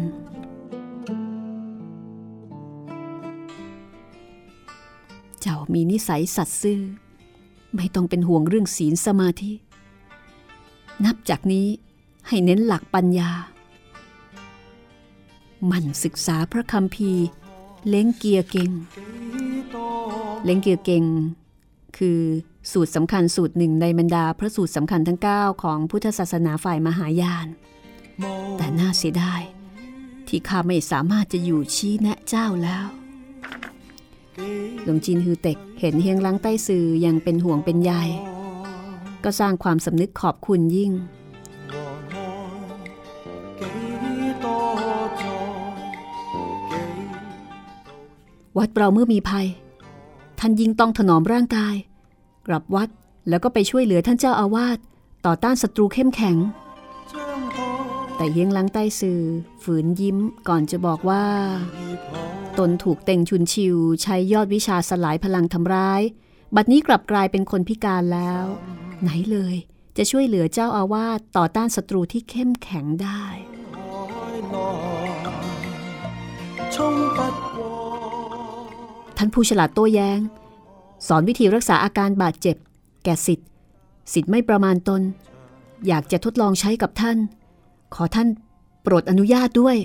[5.41, 6.81] เจ้ามีนิสัยสัตย์ซื่อ
[7.75, 9.51] ไม่ต้องเป็นห่วงเรื่องศีลสมาธิ
[11.05, 11.67] นับจากนี้
[12.27, 13.31] ให้เน้นหลักปัญญา
[15.71, 17.11] มันศึกษาพระคำพี
[17.87, 18.71] เล้งเกียร์เก่ง
[20.43, 21.05] เล้งเกียร์เก่ง
[21.97, 22.19] คือ
[22.71, 27.47] สูตรสำคัญสูตรหนึ่งในบรรดาพระสูตรสำคัญทั้ง 9 ของพุทธศาสนาฝ่ายมหายาน
[28.57, 29.41] แต่น่าเสียดาย
[30.27, 32.85] ที่ข้าไม่สามารถจะอยู่ชี้แนะเจ้าแล้ว
[34.83, 37.91] หลวงจีนฮือเต็กเห็นเฮียงล้างใต้ซือยังเป็นห่วงเป็นใย
[39.27, 40.91] ก็สร้างความสำนึกขอบคุณยิ่ง
[48.57, 49.47] วัดเราเมื่อมีภัย
[50.39, 51.75] ท่านยิ่งต้องถนอมร่างกาย
[52.47, 52.89] กลับวัด
[53.29, 54.77] แล้วก็ไปช่วยเหลือท่านเจ้าอาวาส
[55.25, 56.37] ต่อต้านศัตรูเข้มแข็ง
[58.15, 59.21] แต่เฮียงล้างใต้สื่อ
[59.63, 61.25] ฝืนยิ้มก่อนจะบอกว่า
[62.59, 66.01] ตนถูกเต็งชุนชิว ใช้ยอดวิชาสลายพลังทำร้าย
[66.55, 68.45] บัดนี้กลับกลายเป็นคนพิการแล้ว
[69.01, 69.55] ไหนเลย
[69.97, 73.23] จะช่วยเหลือเจ้าอาวาสต่อต้านศัตรูที่เข้มแข็งได้
[79.17, 80.19] ท่านผู้ฉลาดโต้แยง้ง
[81.07, 82.55] สอนวิธีรักษาอาการบาดเจ็บ
[83.03, 83.47] แก่สิทธิ์
[84.13, 85.01] สิทธิ์ไม่ประมาณตน
[85.87, 87.17] อยากจะทดลองใช้กับท่าน
[87.95, 88.27] ขอท่าน
[88.81, 89.77] โปรดอนุญาตด้วย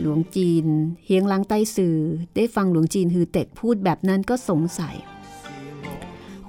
[0.00, 0.66] หลวงจีน
[1.04, 1.96] เฮียงลังใต้สื่อ
[2.34, 4.96] ได้ฟังหลวงจีนฮือเต็กพูดแบบนั้นก็สงสัย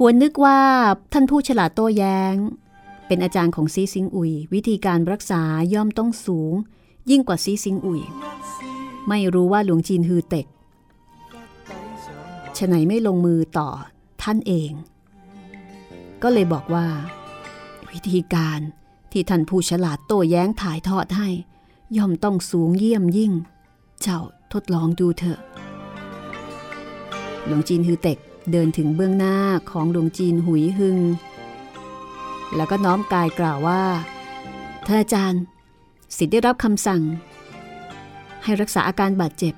[0.03, 0.59] หัวนึกว่า
[1.13, 2.35] ท่านผู้ฉลาดโต้แยง้ง
[3.07, 5.41] เป็นอาจารย์ของซีซิงอุย วิธีการรักษา
[5.73, 6.53] ย่อมต้องสูง
[7.09, 8.01] ยิ่งกว่าซีซิงอุย
[9.09, 10.45] ไม่รู้ว่าหลวงจีนฮือเต็ก
[12.57, 13.69] ฉไหนไม่ลงมือต่อ
[14.21, 14.71] ท่านเอง
[16.21, 16.87] ก็เลยบอกว่า
[17.91, 18.59] วิธีการ
[19.11, 21.29] ที่ท่านผู้ฉลาดโต้แย้งถ่ายทอดให้
[21.97, 23.31] ย่อมต้องสูงเยี่ยมยิ่ง
[24.01, 24.19] เจ้า
[24.53, 25.39] ทดลองดูเถอะ
[27.45, 28.19] หลวงจีนฮือเต็ก
[28.51, 29.37] เดินถึงเบื้องหน้า
[29.71, 30.97] ของหลวงจีนหุยหึง
[32.55, 33.83] แล้วก็น้อมกายกล่าวว่า
[34.85, 35.41] ท่านอาจารย์
[36.17, 37.01] สิทธิ์ได้รับคำสั่ง
[38.43, 39.53] ให้รักษาอาการบาดเจ็บ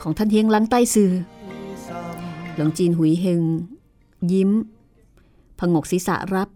[0.00, 1.10] ของท่านเฮียงลังใต้ซือ
[2.54, 3.40] หลวงจีนหุยเฮง
[4.32, 4.50] ยิ้ม
[5.58, 6.48] ผงกศีรษะรับ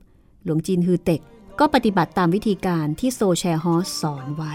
[0.45, 1.21] หลวงจีนฮือเต็ก
[1.61, 4.55] ก็ปฏิบัติตามวิธีการที่โซแชฮอสสอนไว้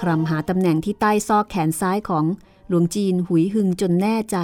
[0.00, 2.24] คลำหาตำแหน่งที่ใต้ซอกแขนซ้ายของ
[2.69, 4.37] หลวงจีนหุยหึงจนแน่ใจ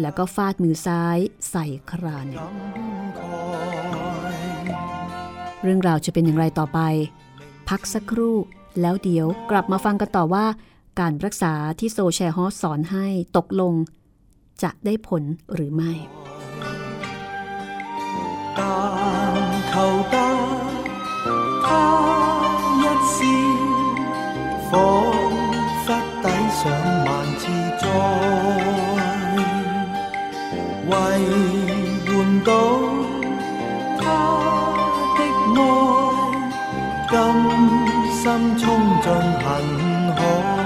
[0.00, 1.18] แล้วก็ฟาดมือซ้าย
[1.50, 2.26] ใส่คราน
[5.62, 6.80] เรื่องราวจะเป็นอย่างไรต่อไป
[7.68, 8.36] พักสักครู่
[8.80, 10.46] แล้วเดี๋ยวกลับมาฟังกันต่อว่า
[11.00, 13.74] การรักษาที่โซแชฮอสสอนให้ตกลง
[14.62, 15.22] จะได้ผล
[15.54, 15.92] หรือไม่
[18.58, 18.60] 但
[19.70, 19.72] 求
[20.12, 20.14] 得
[21.64, 21.66] 他
[22.82, 23.18] 一笑，
[24.68, 24.72] 彷佛
[25.23, 25.23] 抵
[26.65, 26.69] 两
[27.05, 27.41] 万次
[27.79, 27.83] 再
[30.87, 30.91] 为
[32.07, 32.09] 换
[32.43, 32.49] 到
[33.99, 34.03] 他
[35.15, 35.19] 的
[35.55, 35.57] 爱，
[37.11, 37.13] 甘
[38.11, 38.23] 心
[38.57, 38.63] 冲
[39.01, 39.05] 进
[39.43, 39.45] 恨
[40.15, 40.64] 海。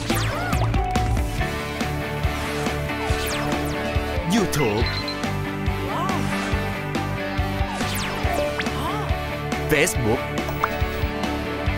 [4.34, 4.84] YouTube
[9.70, 10.20] Facebook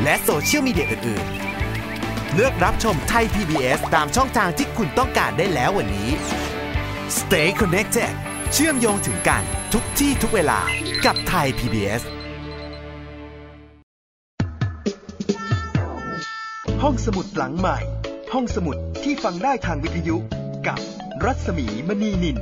[0.03, 1.27] และโซเชียลมีเดียอื่น
[1.79, 6.11] ๆ เลือกรับชมไทย PBS ตามช่องทางที่คุณต้องการได้แล้ววันนี้
[7.19, 8.15] Stay connected
[8.53, 10.61] เชื่อมโยงถึงกันทุกที่ทุกเวลา
[11.05, 12.03] กับไทย PBS
[16.83, 17.79] ห้องสมุดหลังใหม่
[18.33, 20.17] ห้องสมุดที่ฟังได้ทางวิทยุ
[20.67, 20.79] กับ
[21.25, 22.39] รัศมีมณีนิน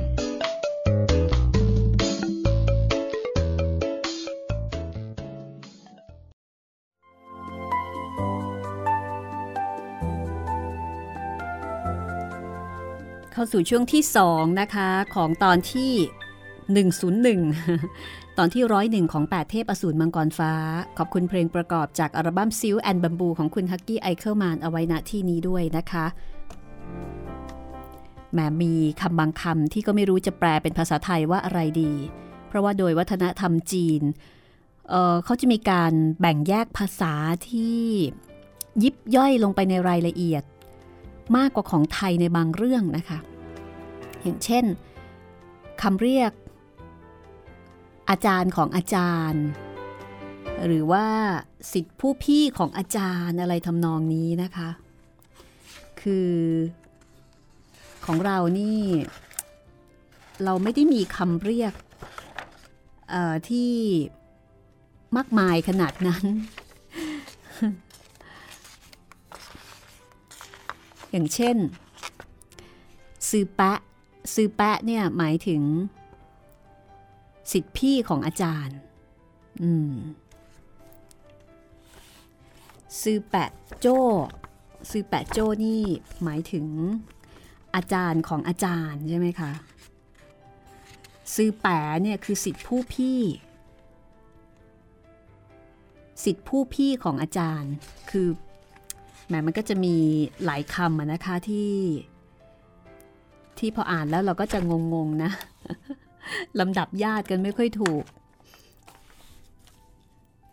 [13.37, 15.93] เข้าสู่ช่วงที่ 2 นะคะ ของตอนที่
[17.49, 20.51] 101 ตอนที่ร้อยหนึ่งของ 8 เทพอสูรมังกรฟ้า
[20.97, 26.05] ขอบคุณเพลงประกอบจากอัลบั้ม Silk and Bamboo ของคุณ Hucky Eichelmann เอาไว้ณที่นี้ด้วยนะคะ
[28.33, 31.91] แหมมีคำบางคำที่ก็ไม่รู้จะแปลเป็นภาษาไทยว่าอะไรดี
[32.47, 34.01] เพราะว่าโดยวัฒนธรรมจีน
[34.89, 37.13] เเขาจะมีการแบ่งแยกภาษา
[37.49, 37.81] ที่
[38.83, 40.43] ยิบย่อยลงไปในรายละเอียด
[41.37, 43.19] มากกว่าของไทยในบางเรื่องนะคะ
[44.21, 44.65] อย่างเช่น
[45.81, 46.31] คำเรียก
[48.09, 49.45] อาจารย์ของอาจารย์
[50.65, 51.05] หรือว่า
[51.73, 54.69] สิทธิผู้พี่ของอาจารย์อะไรทำนองนี้นะคะ
[56.01, 56.31] คือ
[58.05, 58.81] ของเรานี่
[60.43, 61.73] เราไม่ได้มีคำเรียก
[63.49, 63.71] ที่
[65.17, 66.23] มากมายขนาดนั้น
[71.15, 71.57] อย่างเช่น
[73.29, 73.79] ซื้อแปะ
[74.33, 75.61] ซื้อแปะเนี่ยหมายถึง
[77.51, 78.77] สิทธิพี่ของอาจารย์
[79.61, 79.93] อืม
[83.01, 83.49] ซื้อแปะ
[83.79, 83.99] โจ้
[84.89, 85.83] ซื้อแปะโจ้นี่
[86.23, 86.67] หมายถึง
[87.75, 89.51] อาจารย์ของอาจารย์ใช่ไหมคะ
[91.35, 93.19] ซื้อแปะเนี่ยคือสิทธิผู้พี่
[96.23, 97.73] สิทธิผู้พี่ของอาจารย์
[98.11, 98.27] คือ
[99.27, 99.95] แหมมันก็จะมี
[100.45, 101.71] หลายคำนะคะที่
[103.59, 104.59] ที่พออ่านแล้วเราก็จะ
[104.93, 105.31] งงๆนะ
[106.59, 108.03] ลำดับญาติกันไม่ค่อยถูก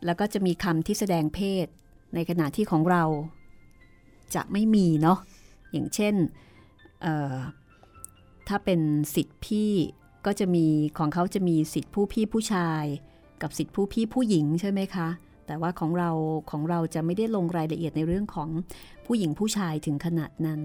[0.04, 1.66] แล้วก็จะมีคำที่แสดงเพศ
[2.14, 3.04] ในขณะที่ของเรา
[4.34, 5.18] จะไม่มีเนาะ
[5.72, 6.14] อย่างเช่น
[8.48, 8.80] ถ้าเป็น
[9.14, 9.72] สิทธิพี่
[10.26, 10.66] ก็จะมี
[10.98, 12.84] ของเขาจะมีสิทธิผู้พี่ผู้ชาย
[13.42, 15.08] กับสิทธิผู้พี่ผู้หญิงใช่ไหมคะ
[15.52, 16.10] แต่ว่าของเรา
[16.50, 18.48] ของเราจะไม่ได้ลงรายละเอียดในเรื่องของ
[19.06, 20.60] ผู้หญิงผู้ชายถึงขนาดนั้น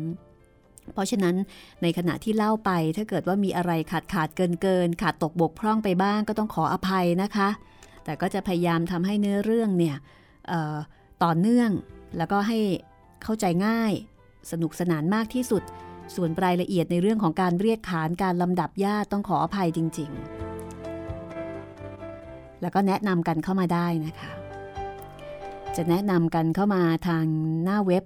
[0.93, 1.35] เพราะฉะนั้น
[1.81, 7.49] ในขณะที่เล่าไปถ้าเกิดว่ามีอะไรขาดขาดเกินเกิน ขาดตกบกพร่องไปบ้างก็ต้องขออภัยนะคะ
[8.05, 9.97] แต่ก็จะพยายามทำให้เนื้อเรื่องเนี่ย
[11.23, 11.69] ต่อเนื่อง
[12.17, 12.57] แล้วก็ให้
[13.23, 13.93] เข้าใจง่าย
[14.51, 15.63] สนุกสนานมากที่สุด
[16.15, 20.21] ส่วนรายละเอียดในเรื่องของการเรียกขานการลำดับญาติต้องขออภัยจริง ๆ
[22.61, 24.31] แล้วก็แนะนำกันเข้ามาได้นะคะ
[25.77, 27.25] จะแนะนำกันเข้ามาทาง
[27.63, 28.03] หน้าเว็บ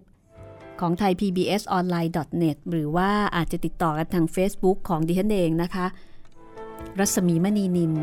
[0.79, 5.85] ของไทย PBS Online.net หรือว่าอาจจะติดต่อกันทาง Facebook ของดิฉันเองนะคะ
[6.99, 7.93] รัศมีมณีนิน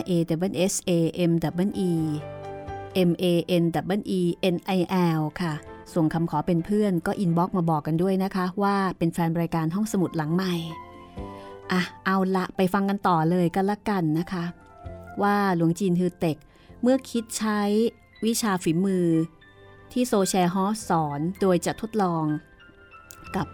[0.00, 0.12] R A
[0.50, 0.92] W S A
[1.30, 1.32] M
[1.66, 1.92] W E
[3.08, 3.24] M A
[3.62, 3.64] N
[3.98, 4.20] W E
[4.54, 4.80] N I
[5.18, 5.52] L ค่ะ
[5.94, 10.54] ส่งคำขอเป็นเพื่อนก็ inbox มาบอกกันด้วยนะคะ ว่าเป็นแฟนรายการห้องสมุดหลังใหม่
[11.72, 14.44] อะ เอาละไปฟังกันต่อเลยกันละกันนะคะ
[15.22, 16.36] ว่าหลวงจีนฮือเต็ก
[16.82, 17.60] เมื่อคิดใช้
[18.26, 19.06] วิชาฝีมือ
[19.92, 22.24] ที่โซแชฮอสอนโดยจะทดลอง
[23.36, 23.46] กับ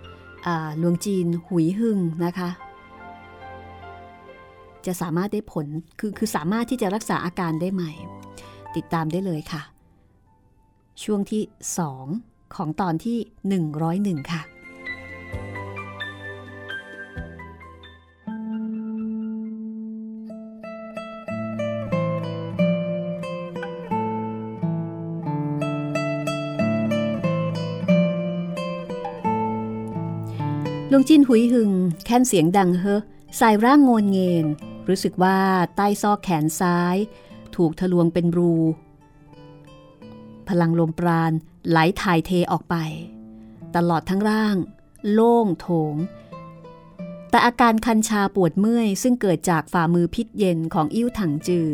[0.78, 2.50] หลวงจีนหุยหึงนะคะ
[4.86, 5.66] จะสามารถได้ผล
[5.98, 7.92] คือคือสามารถที่จะรักษาอาการได้ใหม่
[8.76, 9.62] ติดตามได้เลยค่ะ
[11.02, 11.42] ช่วงที่
[11.98, 13.18] 2 ของตอนที่
[14.20, 14.42] 101 ค่ะ
[30.94, 31.72] หลวงจินหุยหึง
[32.04, 33.02] แค้นเสียงดังเฮอ
[33.36, 34.46] ใส่ร่างโงนเงิน
[34.88, 35.38] รู้สึกว่า
[35.76, 36.96] ใต้ซอกแขนซ้าย
[37.56, 38.54] ถูกทะลวงเป็นรู
[40.48, 41.32] พลังลมปราณ
[41.68, 42.74] ไหลถ่ายเทออกไป
[43.76, 44.56] ตลอดทั้งร่าง
[45.12, 45.94] โล่งโถง
[47.30, 51.68] แต่อาการคันชาปวดเมื่อย ซึ่งเกิดจากฝ่ามือพิษเย็นของอิ่วถังจือ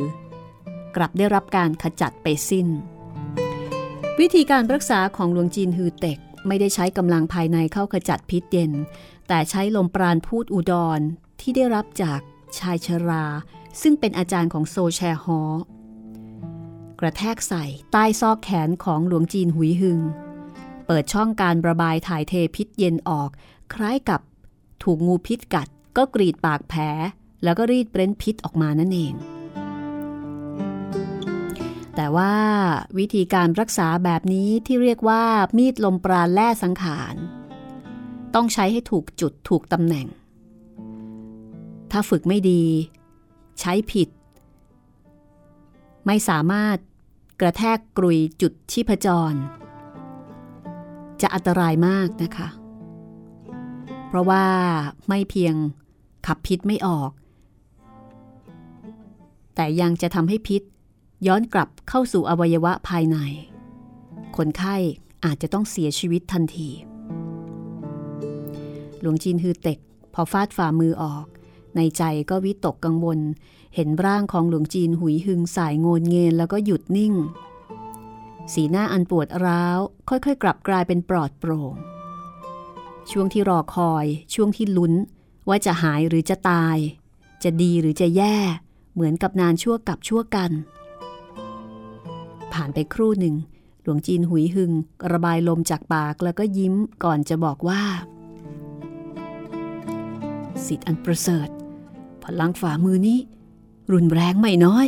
[0.96, 2.68] กลับได้รับการขจัดไปสิ้น
[4.20, 8.72] วิธีการรักษาของหลวงจีนฮือเต็ก ไม่ได้ใช้กำลังภายในเข้าขจัดพิษเย็น
[9.28, 11.00] แต่ใช้ลมปราณพูดอุดร
[11.40, 12.20] ที่ได้รับจาก
[12.58, 13.24] ชายชรา
[13.82, 15.40] ซึ่งเป็นอาจารย์ของโซแชฮอ
[17.00, 20.00] กระแทกใส่ใต้ซอกแขนของหลวงจีนหุยหึง
[20.86, 23.30] เปิดช่องการระบายถ่ายเทพิษเย็นออก
[23.74, 24.20] คล้ายกับ
[24.82, 26.82] ถูกงูพิษกัด ก็กรีดปากแผล
[27.44, 29.14] แล้วก็รีดเปรนพิษออกมานั่นเอง
[32.16, 32.34] ว่า
[32.98, 35.24] วิธีการรักษาแบบนี้ที่เรียกว่า
[35.56, 37.14] มีดลมปราณแล่สังขาร
[38.34, 40.06] ต้องใช้ให้ถูกจุดถูกตำแหน่ง
[41.90, 42.62] ถ้าฝึกไม่ดี
[43.60, 44.08] ใช้ผิด
[46.06, 46.76] ไม่สามารถ
[47.40, 49.34] กระแทกกรุยจุดชีพจร
[51.20, 52.48] จะอันตรายมากนะคะ
[54.08, 54.44] เพราะว่า
[55.08, 55.54] ไม่เพียง
[56.26, 57.10] ขับพิษไม่ออก
[59.54, 60.62] แต่ยังจะทำให้พิษ
[61.26, 63.16] ย้อนกลับเข้าสู่อวัยวะภายใน
[64.36, 64.76] คนไข้
[65.24, 66.68] อาจจะต้องเสียชีวิตทันที
[69.00, 69.78] หลวงจีนฮือเต็ก
[70.14, 71.26] พอฟาดฝ่ามือออก
[71.76, 73.18] ในใจก็วิตกกังวล
[73.74, 77.14] เห็นร่างของหลวงจีนหุยหึงสายโงนเงินแล้วก็หยุดนิ่ง
[78.52, 81.74] สีหน้าอันปวดร้าว ค่อยๆ กลับกลายเป็นปลอดโปร่ง
[83.10, 84.92] ช่วงที่รอคอย ช่วงที่ลุ้น
[85.48, 86.76] ว่าจะหายหรือจะตาย
[87.42, 88.36] จะดีหรือจะแย่
[88.94, 90.52] เหมือนกับนานชั่วกับชั่วกัน
[92.54, 93.34] ผ่านไปครู่หนึ่ง
[93.82, 94.72] หลวงจีนหุยหึง
[95.12, 96.74] ระบายลมจากปากแล้วก็ยิ้ม
[97.04, 97.82] ก่อนจะบอกว่า
[100.66, 101.48] สิทธิ์อันประเสริฐ
[102.24, 103.18] พลังฝ่ามือนี้
[103.92, 104.86] รุนแรงไม่น้อย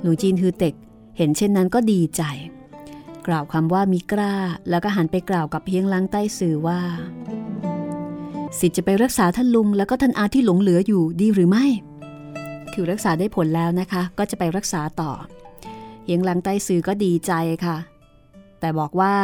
[0.00, 0.74] หลวงจีนฮือเต็ก
[1.16, 2.22] เห็นเช่นนั้นก็ดีใจ
[3.26, 4.34] กล่าวคำว่ามีกล้า
[4.70, 6.80] แล้วก็หันไปกล่าวกับเพียงล้างใต้สื่อว่า
[8.58, 11.66] สิทธิ์จะไปรักษาท่านลุงแล้วก็ท่านอาที่หลงเหลืออยู่ดีหรือไม่
[12.74, 15.12] คือรักษาได้ผลแล้วนะคะ ก็จะไปรักษาต่อ
[16.04, 17.32] เฮียงลังใต้สื่อก็ดีใจ
[17.64, 17.76] ค่ะ
[18.60, 19.14] แต่บอกว่า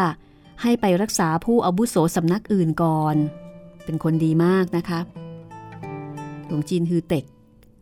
[0.62, 3.16] ให้ไปรักษาผู้อาวุโสสำนักอื่นก่อน
[3.84, 5.01] เป็นคนดีมากนะคะ
[6.47, 7.24] หลวงจีนฮือเต็ก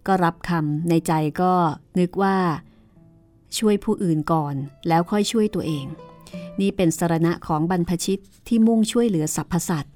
[0.06, 1.52] ก็รับคำในใจก็
[1.98, 2.36] นึกว่า
[3.58, 4.54] ช่วยผู้อื่นก่อน
[4.88, 5.86] แล้วค่อยช่วยตัวเอง
[6.60, 9.94] นี่เป็นสรณะของบรรพชิตที่มุ่งช่วยเหลือสรรพสัตว์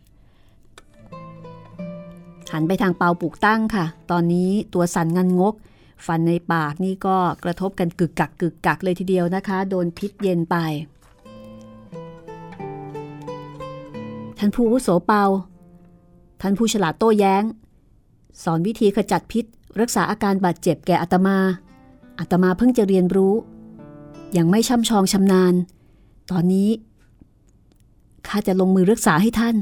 [2.53, 5.55] หันไปทางเปาปลูกตั้งค่ะ ตอนนี้ตัวสันงันงก
[6.07, 10.57] ฟันในปากนี่ก็กระทบกันกึกกักกึกกักเลยทีเดียวนะคะ โดนพิษเย็นไป
[14.39, 15.25] ท่านผู้วุโสเปา
[16.41, 17.43] ท่านผู้ฉลาดโต้แย้ง
[18.43, 19.45] สอนวิธีขจัดพิษ
[19.81, 21.39] รักษาอาการบาดเจ็บแก่อาตมา
[22.19, 23.35] อาตมาเพิ่งจะเรียนรู้
[24.37, 25.55] ยังไม่ช่ำชองชำนาญ
[26.31, 26.71] ตอนนี้
[28.27, 29.57] ข้าจะลงมือรักษาให้ท่าน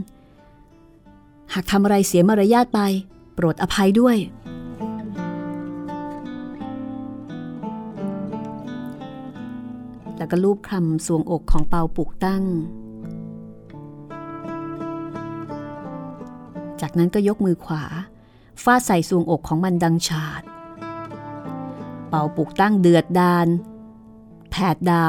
[1.53, 2.81] หากทำอะไรเสียมารยาทไป
[3.35, 4.17] โปรดอภัยด้วย
[10.19, 12.45] แล้วก็ลูบคลำสวงอกของเปาปุกตั้ง
[16.81, 17.85] จากนั้นก็ยกมือขวา
[18.63, 20.43] ฟาดใส่สวงอกของมันดังฉาด
[22.09, 23.49] เปาปุกตั้งเดือดดาน
[24.51, 25.05] แผดดา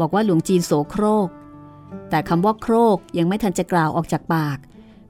[0.00, 1.28] บอกว่าหลวงจีนโสโครก
[2.10, 4.58] แต่คำว่าโครกยังไม่ทันจะกล่าวออกจากปาก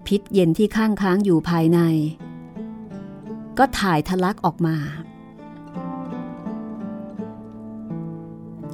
[0.08, 1.80] พิษเย็นที่ข้างค้างอยู่ภายใน
[3.58, 4.76] ก็ถ่ายทะลักออกมา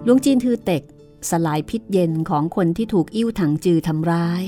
[0.05, 0.83] หลวงจีนทือเต็ก
[1.31, 4.43] สลายพิษเย็นของคนที่ถูกอิ่วถังจือทำร้าย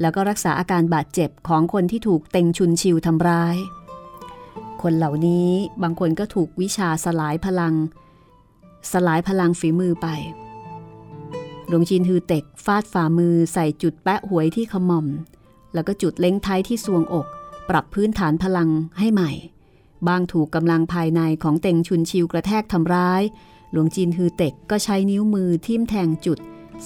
[0.00, 3.56] แล้วก็รักษาอาการบาดเจ็บของคนที่ถูกเต็งชุนชิวทำร้าย
[4.82, 5.50] คนเหล่านี้
[5.82, 7.74] บางคนก็ถูกวิชาสลายพลัง
[8.92, 10.08] สลายพลังฝีมือไป
[11.68, 15.06] หลวงจีนฮือเต็กฟาดฝ่ามือใส่จุดแปะหวยที่ขมอม
[15.74, 17.26] แล้วก็จุดเล้งไทยที่สวงอก
[17.68, 19.30] ปรับพื้นฐานพลังให้ใหม่
[20.08, 23.22] บางถูกกำลังภายในของเต็งชุนชิวกระแทกทำร้าย
[23.72, 26.38] หลวงจีนฮือเต็กก็ใช้นิ้วมือทิ่มแทงจุด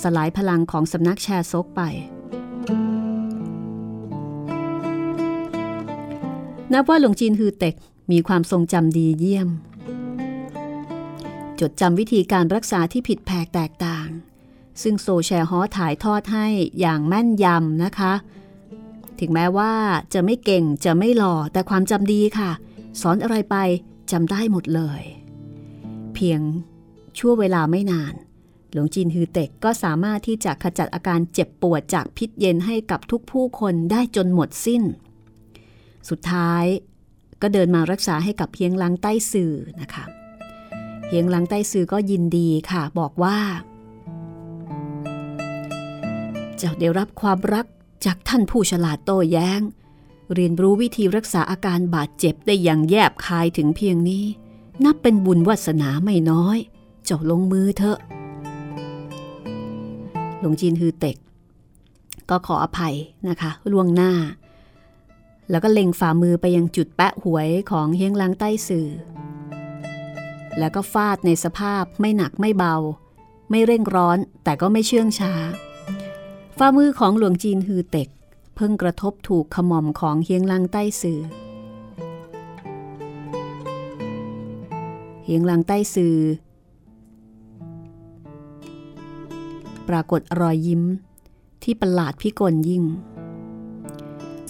[0.02, 1.80] สลายพลังของสำนักแชร์ซกไป
[6.72, 7.74] นับว่าหลวงจีนฮือเต็ก
[8.10, 9.48] มีความทรงจำดีเยี่ยม
[11.60, 14.08] จดจำวิธีการรักษาที่ผิดแผกแตกต่าง
[14.82, 16.46] ซึ่งโซแชร์ฮอถ่ายทอดให้
[16.80, 18.12] อย่างแม่นยำนะคะ
[19.26, 19.72] ถึงแม้ว่า
[20.14, 22.50] จะไม่เก่งจะไม่หล่อแต่ความจำดีค่ะ
[23.00, 23.56] สอนอะไรไป
[24.10, 25.02] จำได้หมดเลย
[26.14, 26.40] เพียง
[27.18, 28.14] ชั่วเวลาไม่นาน
[28.72, 34.82] หลวงจีนฮือเต็กก็สามารถที่จะขจัดอาการเจ็บปวดจากพิษเย็นให้กับทุกผู้คนได้จนหมดสิ้น
[36.08, 36.64] สุดท้าย
[37.42, 40.04] ก็เดินมารักษาให้กับเฮียงลังใต้สื่อนะคะ
[41.08, 43.38] เฮียงลังใต้สื่อก็ยินดีค่ะบอกว่า
[46.60, 47.66] จ้าได้รับความรัก
[48.04, 49.60] จากท่านผู้ฉลาดโต้แย้ง
[50.34, 54.24] เรียนรู้วิธีรักษาอาการบาดเจ็บได้อย่างแยบคายถึงเพียงนี้
[54.84, 56.58] นับเป็นบุญวาสนาไม่น้อย
[57.04, 57.98] เจ้าลงมือเถอะ
[60.40, 61.16] หลวงจีนฮือเต็ก
[62.30, 62.94] ก็ขออภัย
[63.28, 64.12] นะคะล่วงหน้า
[65.50, 68.88] แล้วก็เล็งฝ่ามือไปยังจุดแปะหวยของเฮียงลังใต้สื่อ
[70.58, 72.76] แล้วก็ฟาดในสภาพไม่หนักไม่เบา
[73.50, 75.32] ไม่เร่งร้อนแต่ก็ไม่เชื่องช้า
[76.58, 78.08] ฝ่ามือของหลวงจีนฮือเต็ก
[78.54, 81.20] เพิ่งกระทบถูกขมอมของเฮียงลังใต้สื่อ
[85.24, 86.16] เฮียงลังใต้สื่อ
[89.88, 90.82] ปรากฏรอยยิ้ม
[91.62, 92.84] ที่ประหลาดพิกลยิ่ง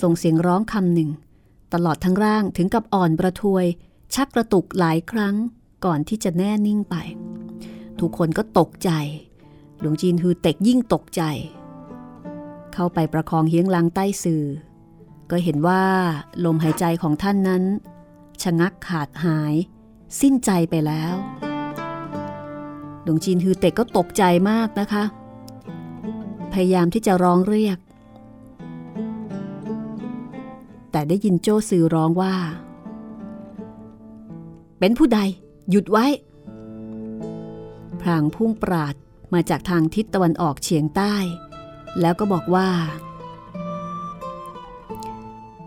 [0.03, 1.11] ส่งเสียงร้องคำหนึ่ง
[1.75, 3.65] ตลอดทั้งร่างถึงกับอ่อนประทวย
[4.15, 5.35] ชักกระตุกหลายครั้ง
[5.85, 6.97] ก่อนที่จะแน่นิ่งไป
[8.01, 8.91] ทุกคนก็ตกใจ
[9.81, 11.23] หลวงจีนฮือเต็กยิ่งตกใจ
[12.75, 14.45] เข้าไปประคองเฮียงลังใต้สื่อ
[15.31, 15.83] ก็เห็นว่า
[16.45, 17.63] ลมหายใจของท่านนั้น
[18.43, 19.55] ชะงักขาดหาย
[20.21, 21.15] สิ้นใจไปแล้ว
[23.03, 25.05] หลวงจีนฮือเต็กก็ตกใจมากนะคะ
[26.53, 27.79] พยายามที่จะร้องเรียก
[30.91, 32.35] แต่ได้ยินโจ้สื่อร้องว่า
[34.79, 35.21] เป็นผู้ใด
[35.71, 36.07] หยุดไว้
[38.01, 38.95] พรางพุ่งปราด
[39.33, 41.15] มาจากทางทิศตะวันออกเฉียงใต้
[42.01, 42.69] แล้วก็บอกว่า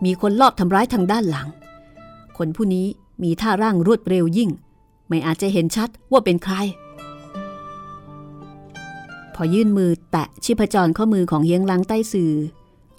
[0.05, 1.47] มีคนลอบทำร้ายทางด้านหลัง
[2.37, 2.85] คนผู้นี้
[3.23, 4.49] มีท่าร่างรวดเร็วยิ่ง
[5.07, 6.55] ไม่อาจจะเห็นชัดว่าเป็นใคร
[9.35, 12.33] พอยื่นมือแตะชีพจรข้อมือของเฮียงลังใต้สื่อ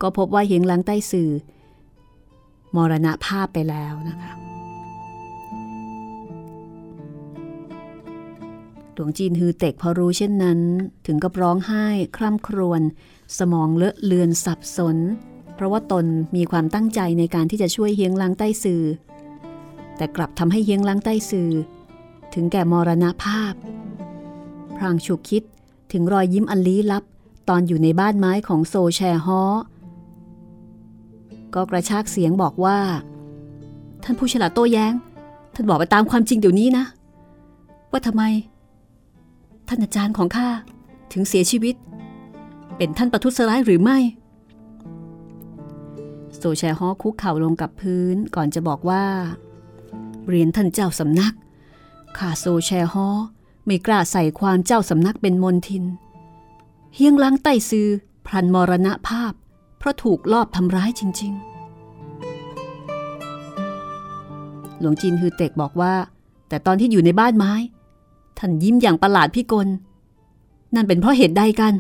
[0.03, 1.31] ก็พบว่าเฮียงลังใต้สื่อ
[2.77, 4.33] มรณภาพไปแล้วนะคะ
[8.95, 10.61] หลวงจีนฮือเต็กพอรู้เช่นนั้น
[11.07, 12.81] ถึงกับร้องไห้ คร่ำครวญ
[13.39, 14.97] สมองเลอะเลือนสับสน
[15.55, 16.07] เพราะว่าตน
[16.37, 18.83] มีความตั้งใจในการที่จะช่วยเฮียงลังใต้สื่อ
[19.97, 21.51] แต่กลับทำให้เฮียงลังใต้สื่อ
[22.35, 23.53] ถึงแก่มรณภาพ
[24.77, 25.43] พรางฉุกคิด
[25.93, 27.05] ถึงรอยยิ้มอันลี้ลับ
[27.49, 29.43] ตอนอยู่ในบ้านไม้ของโซแชฮอ
[31.55, 32.79] ก็กระชากเสียงบอกว่า
[34.03, 34.93] ท่านผู้ฉลาดโต้แย้ง
[35.55, 36.85] ท่านบอกไปตามความจริงเดี๋ยวนี้นะ
[37.91, 38.23] ว่าทำไม
[39.69, 40.49] ท่านอาจารย์ของข้า
[41.13, 41.75] ถึงเสียชีวิต
[42.79, 43.99] เป็นท่านประทุษร้ายหรือไม่
[46.37, 49.05] โซแชฮอคุกเข่าลงกับพื้นก่อนจะบอกว่า
[50.29, 51.35] เรียนท่านเจ้าสำนัก
[52.19, 53.09] ข้าโซแชฮอ
[53.67, 55.85] ไม่กล้าใส่ความเจ้าสำนักเป็นมนทิน
[56.95, 57.89] เฮียงล้างใต้ซือ
[58.27, 59.33] พลันมรณภาพ
[59.79, 61.59] เพราะถูกลอบทำร้ายจริง ๆ
[64.81, 65.95] หลวงจีนฮือเต็กบอกว่า
[66.49, 67.53] แต่ตอนที่อยู่ในบ้านไม้
[68.39, 69.69] ท่านยิ้มอย่างประหลาดพิกล
[70.75, 71.75] นั่นเป็นเพราะเหตุใดกัน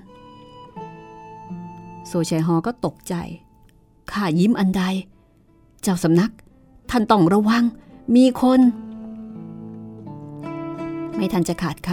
[2.09, 3.14] โซแชฮอก็ตกใจ
[4.12, 4.82] ข้ายิ้มอันใด
[5.82, 6.32] เจ้าสำนัก
[6.90, 7.64] ท่านต้องระวัง
[8.16, 8.61] มีคน
[11.16, 11.90] ไม่ทันจะขาดค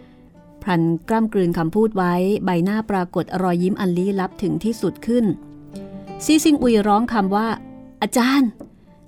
[0.00, 5.24] ำพลันกล้ำกลืนคำพูดไว้ใบหน้าปรากฏรอยยิ้มอันลี้ลับถึงที่สุดขึ้น
[6.24, 7.48] ซีซิงอุยร้องคำว่า
[8.02, 8.50] อาจารย์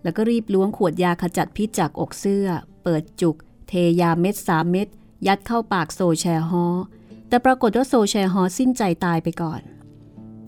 [0.02, 2.46] แล้วก็รีบล้วงขวดยาขจัดพิษจากอกเสื้อ
[2.84, 3.36] เปิดจุก
[3.68, 4.88] เทยาเม็ดสามเม็ด
[5.26, 6.66] ยัดเข้าปากโซแชฮอ
[7.28, 9.60] แต่ปรากฏว่าโซแชฮอสิ้นใจตายไปก่อน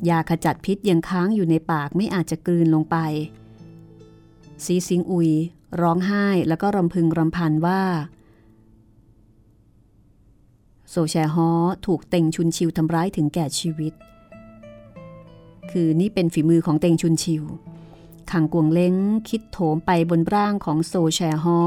[0.09, 2.97] ยาขจัดพิษยังค้างอยู่ในปากไม่อาจจะกลืนลงไป
[4.65, 5.31] ซีซิงอุย
[5.81, 7.83] ร้องไห้แล้วก็รำพึงรำพันว่า
[10.91, 11.51] โซแชฮอ
[11.87, 13.93] ถูกเต็งชุนชิวทำร้ายถึงแก่ชีวิต
[15.71, 17.45] คือนี่เป็นฝีมือของเต็งชุนชิว
[18.31, 18.95] ขังกวงเล้ง
[19.29, 21.61] คิดโถมไปบนร่างของโซแชฮอ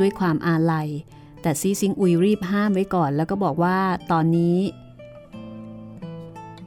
[0.00, 0.88] ด้วยความอาลัย
[1.42, 3.78] แต่ซีซิงอุยรีบห้ามไว้ก่อนแล้วก็บอกว่า
[4.10, 4.56] ตอนนี้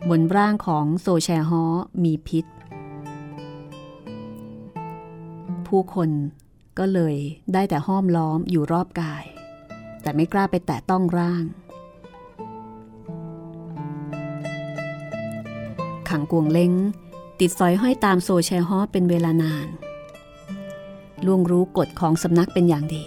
[0.07, 1.63] บนร่างของโซแชฮอ
[2.03, 2.45] มีพิษ
[5.67, 6.09] ผู้คน
[6.79, 7.15] ก็เลย
[7.53, 9.23] ได้แต่ห้อมล้อมอยู่รอบกาย
[10.01, 11.43] แต่ไม่กล้าไปแตะต้องร่าง
[16.09, 16.73] ขังกวงเล้ง
[17.39, 19.67] ติดสอยห้อยตามโซแชฮอเป็นเวลานาน
[21.25, 23.03] ล่วงรู้กฎของสำนักเป็นอย่างดี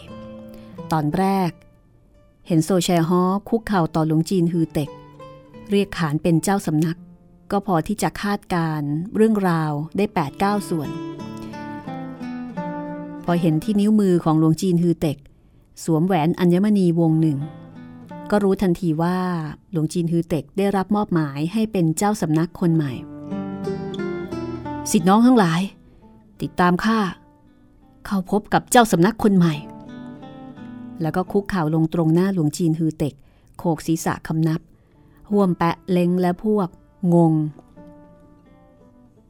[0.93, 1.51] ตอนแรก
[2.47, 4.91] เห็นโซแชฮอคุกเข่าต่อหลวงจีนฮือเต็ก
[5.71, 6.99] เรียกขานเป็นเจ้าสำนัก
[7.51, 8.83] ก็พอที่จะคาดการ
[9.17, 10.91] เรื่องราวได้8ปดเส่วน
[13.25, 15.19] พอเห็นที่นิ้วมือของหลวงจีนฮือเต็ก
[15.85, 17.39] สวมแหวนอัญมณีวงหนึ่ง
[18.31, 19.19] ก็รู้ทันทีว่า
[19.73, 22.93] หลวงจีนฮือเต็กได้รับมอบหมายให้เป็นเจ้าสำนักคนใหม่
[24.91, 25.61] สิทธิน้องทั้งหลาย
[26.43, 26.99] ติดตามข้า
[28.07, 29.55] เข้าพบกับเจ้าสำนักคนใหม่
[31.03, 33.15] แล้วก็คุกเข่าลงตรงหน้าหลวงจีนฮือเต็ก
[33.59, 34.61] โขกศีรษะคำนับ
[35.33, 36.69] ห่วมแปะเล็งและพวก
[37.15, 37.35] งง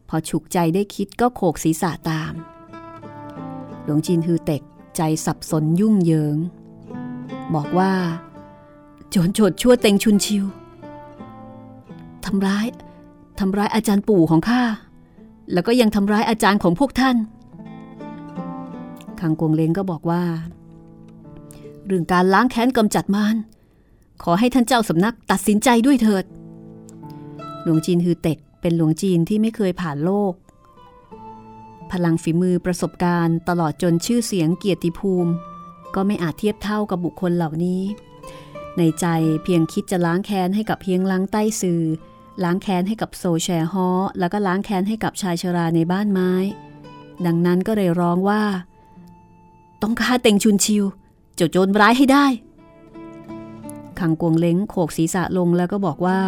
[0.08, 2.32] พอฉุกใจได้คิดก็โขกศีรษะตาม
[3.84, 4.62] หลวงจีนฮือเต็ก
[4.96, 6.36] ใจสับสนยุ่งเหยิง
[7.54, 7.92] บอกว่า
[9.10, 10.44] โจรโฉดชั่วเต็งชุนชิว
[12.24, 12.66] ทำร้าย
[13.38, 14.62] ทำร้ายอาจารย์ปู่ของข้า
[15.52, 17.16] แล้วก็ยังทำร้ายอาจารย์ของพวกท่าน
[19.20, 20.22] คังกวงเลงก็บอกว่า
[21.86, 23.36] เรื่องการล้างแค้นกำจัดมาร
[24.24, 26.24] ขอให้ท่านเจ้าสำนักตัดสินใจด้วยเถิด
[27.62, 30.34] หลวงจีนฮือเต็กเป็นหลวงจีนที่ไม่เคยผ่านโลก
[31.90, 35.32] พลังฝีมือประสบการณ์ตลอดจนชื่อเสียงเกียรติภูมิ
[35.94, 37.82] ก็ไม่อาจเทียบเท่ากับบุคคลเหล่านี้
[38.76, 39.06] ในใจ
[39.44, 41.82] เพียงคิดจะล้างแค้นให้กับเพียงล้างใต้สื่อ
[42.44, 46.32] ล้างแค้นให้กับโซแชฮอแล้วก็ล้างแค้นให้กับชายชราในบ้านไม้
[47.26, 48.42] ดังนั้นก็เลยร้องว่า
[49.82, 50.84] ต้องฆ่าเต็งชุนชิว
[51.34, 52.26] เจ้าโจรร้ายให้ได้
[54.02, 56.18] ขังกวงเล้งโขกศีรษะลงแล้วก็บอกว่า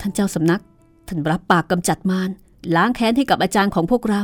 [0.00, 0.60] ท่านเจ้าสำนัก
[1.08, 2.30] ท่านรับปากกำจัดมาร
[2.76, 4.22] ล้างแค้นให้กับอาจารย์ของพวกเรา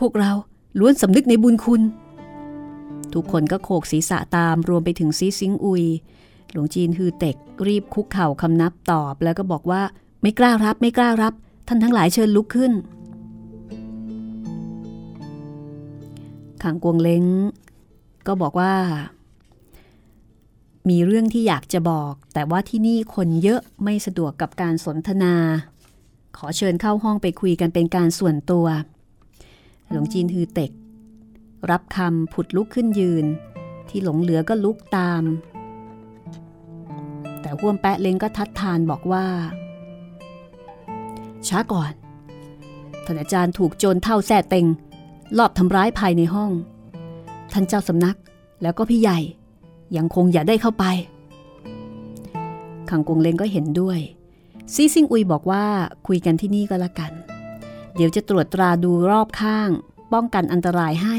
[0.00, 0.30] พวกเรา
[0.78, 1.82] ล้วนสำนึกในบุญคุณ
[3.14, 5.84] ทุกคนก็โขกศีรษะตามรวมไปถึงซีซิงอุย
[6.50, 7.36] หลวงจีนฮือเต็ก
[7.66, 9.82] รีบคุกเข่าคำนับตอบ แล้วก็บอกว่า
[10.22, 11.32] ไม่กล้ารับไม่กล้ารับ
[11.68, 12.72] ท่านทั้งหลายเชิญลุกขึ้น
[16.62, 17.24] ขังกวงเล้ง
[18.26, 18.72] ก็บอกว่า
[20.88, 25.34] มีเรื่องที่อยากจะบอก แต่ว่าที่นี่คนเยอะไม่สะดวกกับการสนทนา
[26.36, 28.66] ขอเชิญเข้าห้องไปคุยกันเป็นการส่วนตัว
[29.90, 30.70] หลวงจีนฮือเต็ก
[31.70, 33.24] รับคำผุดลุกขึ้นยืน
[33.88, 35.22] ที่หลงเหลือก็ลุกตาม
[37.40, 39.26] แต่ห้วมแปะเล้งก็ทัดทานบอกว่า
[41.48, 41.92] ช้าก่อน
[43.04, 44.66] ท่านอาจารย์ถูกโจรเท่าแส่เต็ง
[45.38, 46.50] ลอบทำร้ายภายในห้อง
[47.52, 48.16] ท่านเจ้าสำนัก
[48.62, 49.18] แล้วก็พี่ใหญ่
[49.96, 50.84] ยังคงอย่าได้เข้าไป
[52.90, 53.98] ขังกงเลงก็เห็นด้วย
[54.74, 55.64] ซีซิงอุยบอกว่า
[56.06, 57.12] คุยกันที่นี่ก็แล้วกัน
[57.96, 59.70] เดี๋ยวจะตรวจตราดูรอบข้าง
[60.12, 61.16] ป้องกันอันตรายให้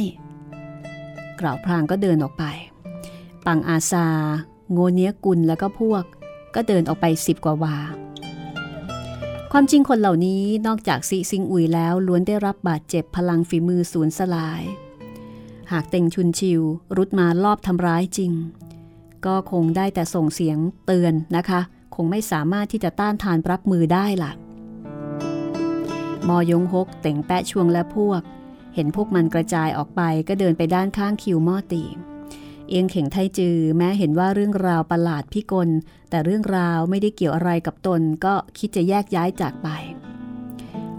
[1.40, 2.44] กล่าวพลางก็เดินออกไป
[3.46, 4.08] ปังอาซา
[4.72, 6.04] โงเนียกุลแล้วก็พวก
[6.56, 7.76] ก็เดินออกไปสิบกว่าวา
[9.52, 14.64] ความจริงคนเหล่านี้นอกจากซีซิงอุยแล้วล้วนได้รับบาดเจ็บพลังฝีมือสูญสลาย
[15.72, 16.62] หากเต็งชุนชิว
[16.98, 18.32] รุดมาลอบทำร้ายจริง
[19.26, 21.61] ก็คงได้แต่ส่งเสียงเตือนนะคะ
[21.95, 24.32] คงไม่สามารถที่จะต้านทานรับมือได้ล่ะ
[26.28, 28.22] มอยงฮกเต่งแปะชวงและพวก
[28.76, 31.84] เห็นพวกมันกระจายออกไปก็เดินไปด้านข้างคิวมอตี
[32.70, 35.70] เอียงเข่งไทจือแม้เห็นว่าเรื่องราวประหลาดพิกล
[36.09, 39.68] แต่เรื่องราวไม่ได้เกี่ยวอะไรกับตนก็คิดจะแยกย้ายจากไป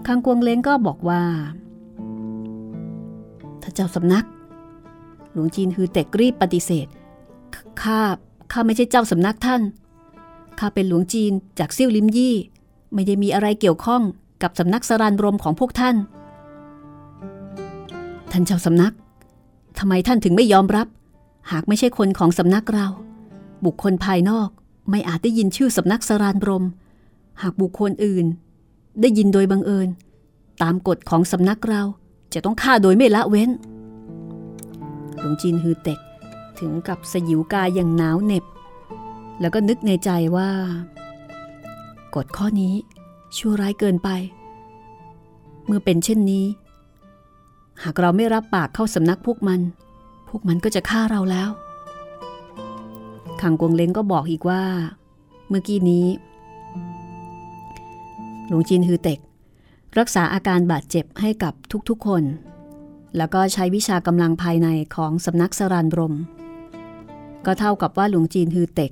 [0.07, 1.23] คังกวงเล้งก็บอกว่า
[3.61, 4.25] ถ้าเจ้าสำนัก
[5.31, 6.87] หลวงจีนฮือเต็กรีบปฏิเสธ
[7.81, 7.99] ข้า
[8.51, 9.61] ข้าไม่ใช่เจ้าสำนักท่าน
[10.59, 12.35] ข้าเป็นหลวงจีนจากซี่วลิมยี่
[12.93, 14.01] ไม่ได้มีอะไรเกี่ยวข้อง
[14.43, 15.95] กับสำนักสรานรมของพวกท่าน
[18.31, 18.93] ท่านเจ้าสำนัก
[19.79, 20.87] ทำไมท่านถึงไม่ยอมรับ
[21.51, 22.87] หากไม่ใช่คนของสำนักเรา
[23.65, 24.49] บุคคลภายนอก
[24.89, 26.63] ไม่อาจได้ยินชื่อสำนักสรานรม
[27.41, 28.25] หากบุคคลอื่น
[29.01, 29.89] ได้ยินโดยบังเอิญ
[30.61, 31.81] ตามกฎของสำนักเรา
[32.33, 33.49] จะต้องฆ่าโดยไม่ละเว้น
[35.19, 35.99] หลวงจีนฮือเต็ก
[36.59, 38.45] ถึงกับสยิวกายอย่างหนาวเหน็บ
[39.39, 40.49] แล้วก็นึกในใจว่า
[42.15, 42.73] กฎข้อนี้
[43.37, 44.09] ชั่วร้ายเกินไป
[45.65, 46.45] เมื่อเป็นเช่นนี้
[47.83, 49.61] หากเราไม่รับปากเข้าสำนักพวกมัน
[50.29, 51.49] พวกมันก็จะฆ่าเราแล้ว
[53.41, 54.63] ขังกวงเล้งก็บอกอีกว่า
[55.49, 56.07] เมื่อกี้นี้
[58.47, 59.19] หลวงจีนฮือเต็ก
[59.97, 61.53] รักษาอาการบาดเจ็บให้กับ
[61.89, 62.23] ทุกๆคน
[63.17, 66.15] แล้วก็ใช้วิชากำลังภายในของสำนักสรานรม
[67.47, 68.91] ก็เท่ากับว่าหลวงจีนฮือเต็ก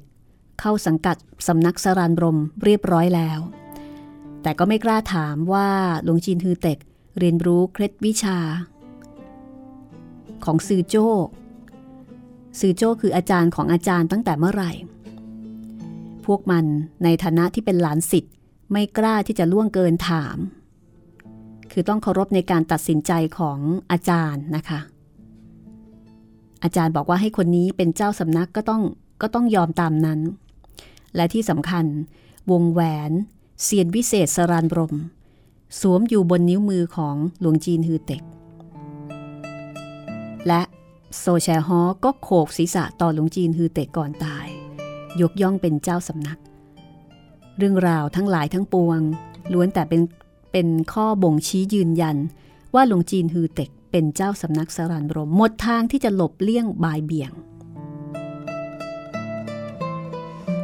[0.61, 3.39] เข้าสังกัดสำนักสรานรมเรียบร้อยแล้ว
[4.41, 5.69] แต่ก็ไม่กล้าถามว่า
[6.03, 6.79] หลวงจีนฮือเต็ก
[7.19, 8.39] เรียนรู้เคล็ดวิชา
[10.45, 11.07] ของซือโจ้
[12.59, 14.71] ซือโจ้คืออาจารย์ของอาจารย์ตั้งแต่เมื่อไหร่
[16.25, 16.65] พวกมัน
[17.03, 18.33] ในฐานะที่เป็นหลานสิทธิ์
[18.71, 20.37] ไม่กล้าที่จะล่วงเกินถาม
[21.71, 23.59] คือต้องเคารพในการตัดสินใจของ
[23.91, 24.79] อาจารย์นะคะ
[26.65, 28.83] อาจารย์บอกว่าให้คนนี้เป็นเจ้าสำนักก็ต้อง
[29.21, 30.19] ก็ต้องยอมตามนั้น
[31.15, 31.85] และที่สำคัญ
[32.51, 33.11] วงแหวน
[33.63, 34.95] เซียนวิเศษสรานบรม
[35.79, 38.23] สวมอยู่บนนิ้วมือของหลวงจีนฮือเต็ก
[40.47, 40.61] และ
[41.17, 44.47] โซแชฮอก็โขกศีรษะต่อหลวงจีนฮือเต็กก่อนตาย
[45.21, 46.39] ยกย่องเป็นเจ้าสำนัก
[47.57, 48.99] เรื่องราวทั้งหลายทั้งปวง
[49.53, 50.01] ล้วนแต่เป็น
[50.51, 52.17] เป็นข้อบ่งชี้ยืนยัน
[52.73, 57.31] ว่าหลวงจีนฮือเต็ก เป็นเจ้าสำนักสรันรมหมดทางที่จะหลบเลี่ยงบายเบี่ยง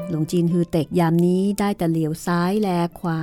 [0.09, 2.69] หลวงจีนฮือเต็กยามนี้ได้แต่เหลียวซ้ายแล
[2.99, 3.19] ขวา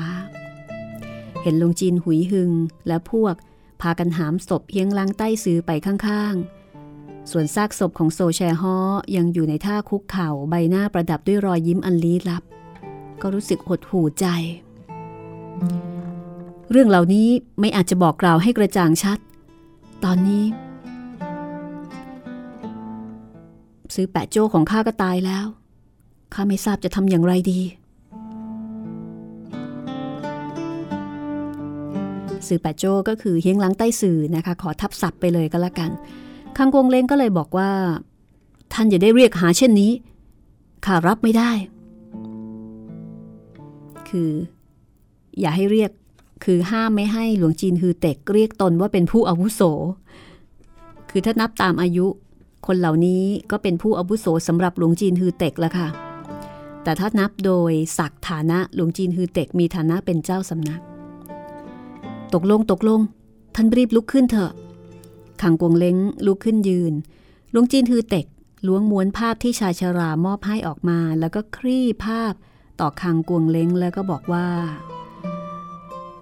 [1.42, 2.52] เห็นหลวงจีนหุยหึง
[2.86, 3.34] และพวก
[3.80, 8.76] พากันหามศพเฮียงลังใต้ซื้อไปข้างๆ ส่วนซากศพของโซแชฮอ
[9.16, 12.42] ยังอยู่ในท่าคุกเข่าใบหน้าประดับด้วยรอยยิ้มอันลี้ลับ
[13.22, 14.26] ก็รู้สึกหดหู่ใจ
[16.70, 17.28] เรื่องเหล่านี้
[17.60, 19.18] ไม่อาจจะบอกกล่าวให้กระจ่างชัด
[20.04, 20.44] ตอนนี้
[23.94, 25.46] ซื้อแปะโจ้ของข้าก็ตายแล้ว
[26.34, 27.60] ข้าไม่ทราบจะทำอย่างไรดี
[32.48, 35.90] สื่อแปะโจ้ก็คือเฮียงหลังใต้สื่อนะคะ ขอทับศัพท์ไปเลยก็แล้วกัน
[36.56, 37.70] คังกงเล้งก็เลยบอกว่า
[38.72, 39.92] ท่านอย่าได้เรียกหาเช่นนี้
[40.84, 41.50] ข้ารับไม่ได้
[44.08, 44.30] คือ
[45.40, 45.90] อย่าให้เรียก
[46.44, 49.62] คือห้ามไม่ให้หลวงจีนฮือเต็กเรียกตนว่าเป็นผู้อาวุโส
[51.10, 52.06] คือถ้านับตามอายุ
[52.66, 55.88] คนเหล่านี้ก็เป็นผู้อาวุโสสำหรับหลวงจีนฮือเต็กแล้วค่ะ
[56.82, 60.80] แต่ถ้านับโดยศักฐานะหลวงจีนฮือเต็กมีฐานะเป็นเจ้าสำนัก
[62.34, 63.00] ตกลงตกลง
[63.54, 64.52] ท่านรีบลุกขึ้นเถอะ
[65.42, 66.92] ขังกวงเล้งลุกขึ้นยืน
[67.50, 68.26] หลวงจีนฮือเต็ก
[68.66, 72.32] ล้วงม้วนภาพที่ชายชรามอบให้ออกมา แล้วก็คลี่ภาพ
[72.80, 74.46] ต่อคังกวงเล้งแล้วก็บอกว่า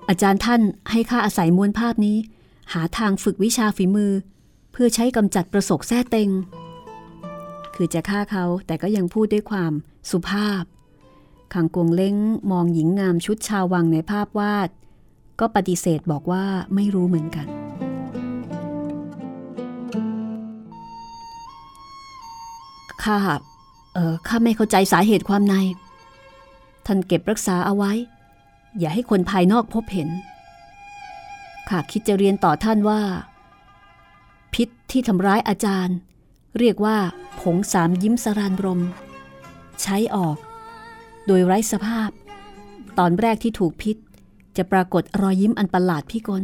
[0.09, 2.17] อาจารย์ท่านให้ข้าอาศัยม้วนภาพนี้
[2.73, 4.13] หาทางฝึกวิชาฝีมือ
[4.73, 6.31] เพื่อใช้กำจัดประสกแท้เต็ง
[7.75, 9.73] คือจะฆ่าเขาแต่ก็ยังพูดด้วยความ
[10.11, 10.63] สุภาพ
[11.55, 12.17] ขังกวงเล้ง
[12.51, 14.69] มองหญิงงามชุดชาววังในภาพวาด
[15.41, 16.45] ก็ปฏิเสธบอกว่า
[16.75, 17.47] ไม่รู้เหมือนกัน
[23.03, 23.19] ข้า
[23.95, 25.55] เออข้าไม่เข้าใจสาเหตุความใน
[26.87, 27.93] ท่านเก็บรักษาเอาไว้
[28.79, 30.09] อย่าให้คนภายนอกพบเห็น
[31.69, 33.03] ข้าคิดจะเรียนต่อท่านว่า
[34.55, 35.97] พิษที่ทำร้ายอาจารย์
[36.59, 36.99] เรียกว่า
[37.41, 38.81] ผงสามยิ้มสรานรม
[39.83, 40.37] ใช้ออก
[41.27, 42.11] โดยไร้สภาพ
[42.99, 43.97] ตอนแรกที่ถูกพิษ
[44.57, 46.43] จะปรากฏรอยยิ้มอันประหลาดพิกล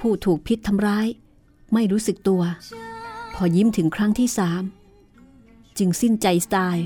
[0.00, 1.06] ผู้ถูกพิษทำร้าย
[1.72, 2.42] ไม่รู้สึกตัว
[3.34, 4.62] พอยิ้มถึงครั้งที่สาม
[5.78, 6.76] จึงสิ้นใจตาย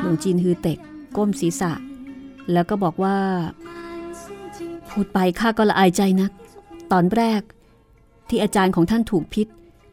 [0.00, 0.78] หลวงจีนฮือเต็ก
[1.16, 1.72] ก้มศีรษะ
[2.52, 3.16] แล้วก็บอกว่า
[4.90, 6.30] พูดไปข้าก็ละอายใจนัก
[6.92, 7.40] ตอนแรก
[8.28, 9.46] ที่อาจารย์ของท่านถูกพิษ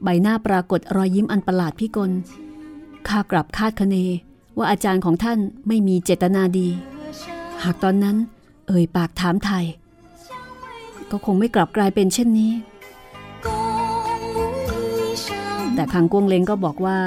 [0.04, 2.12] ใบหน้าปรากฏรอยยิ้มอันประหลาดพิกล
[3.08, 3.96] ข้ากลับคาดคะเน
[4.58, 6.68] ว่าอาจารย์ของท่านไม่มีเจตนาดี
[7.64, 8.18] หากตอนนั้น
[8.68, 9.66] เอ่ยปากถามไทย
[11.12, 12.52] ก็คงไม่กลับกลายเป็นเช่นนี้
[15.76, 17.00] แต่คังกวงเลงก็บอกว่า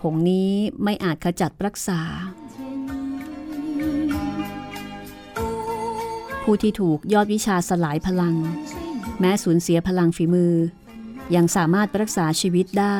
[0.00, 0.50] ผงนี้
[0.84, 2.00] ไม่อาจขจัดรักษา
[6.50, 8.36] ผู้ที่ถูกยอดวิชาสลายพลัง
[9.20, 10.54] แม้สูญเสียพลังฝีมือ
[11.34, 12.98] ยังสามารถรักษาชีวิตได้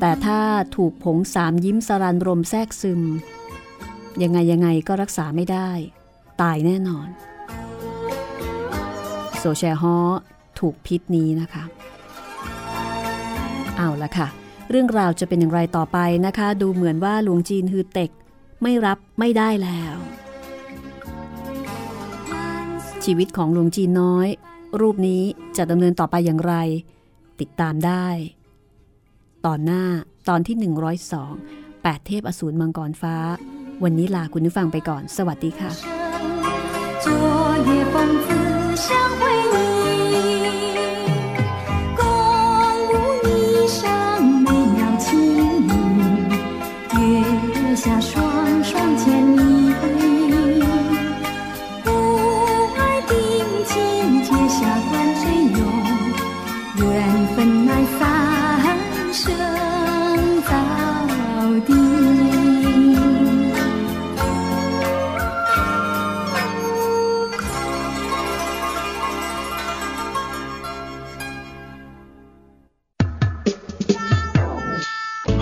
[0.00, 0.40] แต่ถ้า
[0.76, 3.02] ถูกผงสามยิ้มสรันรมแทรกซึม
[4.22, 5.70] ยังไงยังไงก็รักษาไม่ได้
[6.40, 7.08] ตายแน่นอน
[9.38, 9.96] โซแชฮอ
[10.58, 11.64] ถูกพิษนี้นะคะ
[13.76, 14.28] เอาละค่ะ
[14.70, 18.10] เรื่องราวจะเป็นอย่างไรต่อไปนะคะ ดูเหมือนว่าหลวงจีนฮือเต็ก
[18.62, 19.96] ไม่รับไม่ได้แล้ว
[23.06, 24.28] ชีวิตของหลวงจีนน้อย
[24.80, 25.22] รูปนี้
[25.56, 26.54] จะดำเนินต่อไปอย่างไร
[27.40, 28.06] ติดตามได้
[29.46, 29.84] ตอนหน้า
[30.28, 30.56] ตอนที่
[31.26, 33.16] 102 8 เทพอสูรมังกรฟ้า
[33.82, 35.70] วันนี้ลาคุณผู้ฟังไปก่อน สวัสดีค่ะ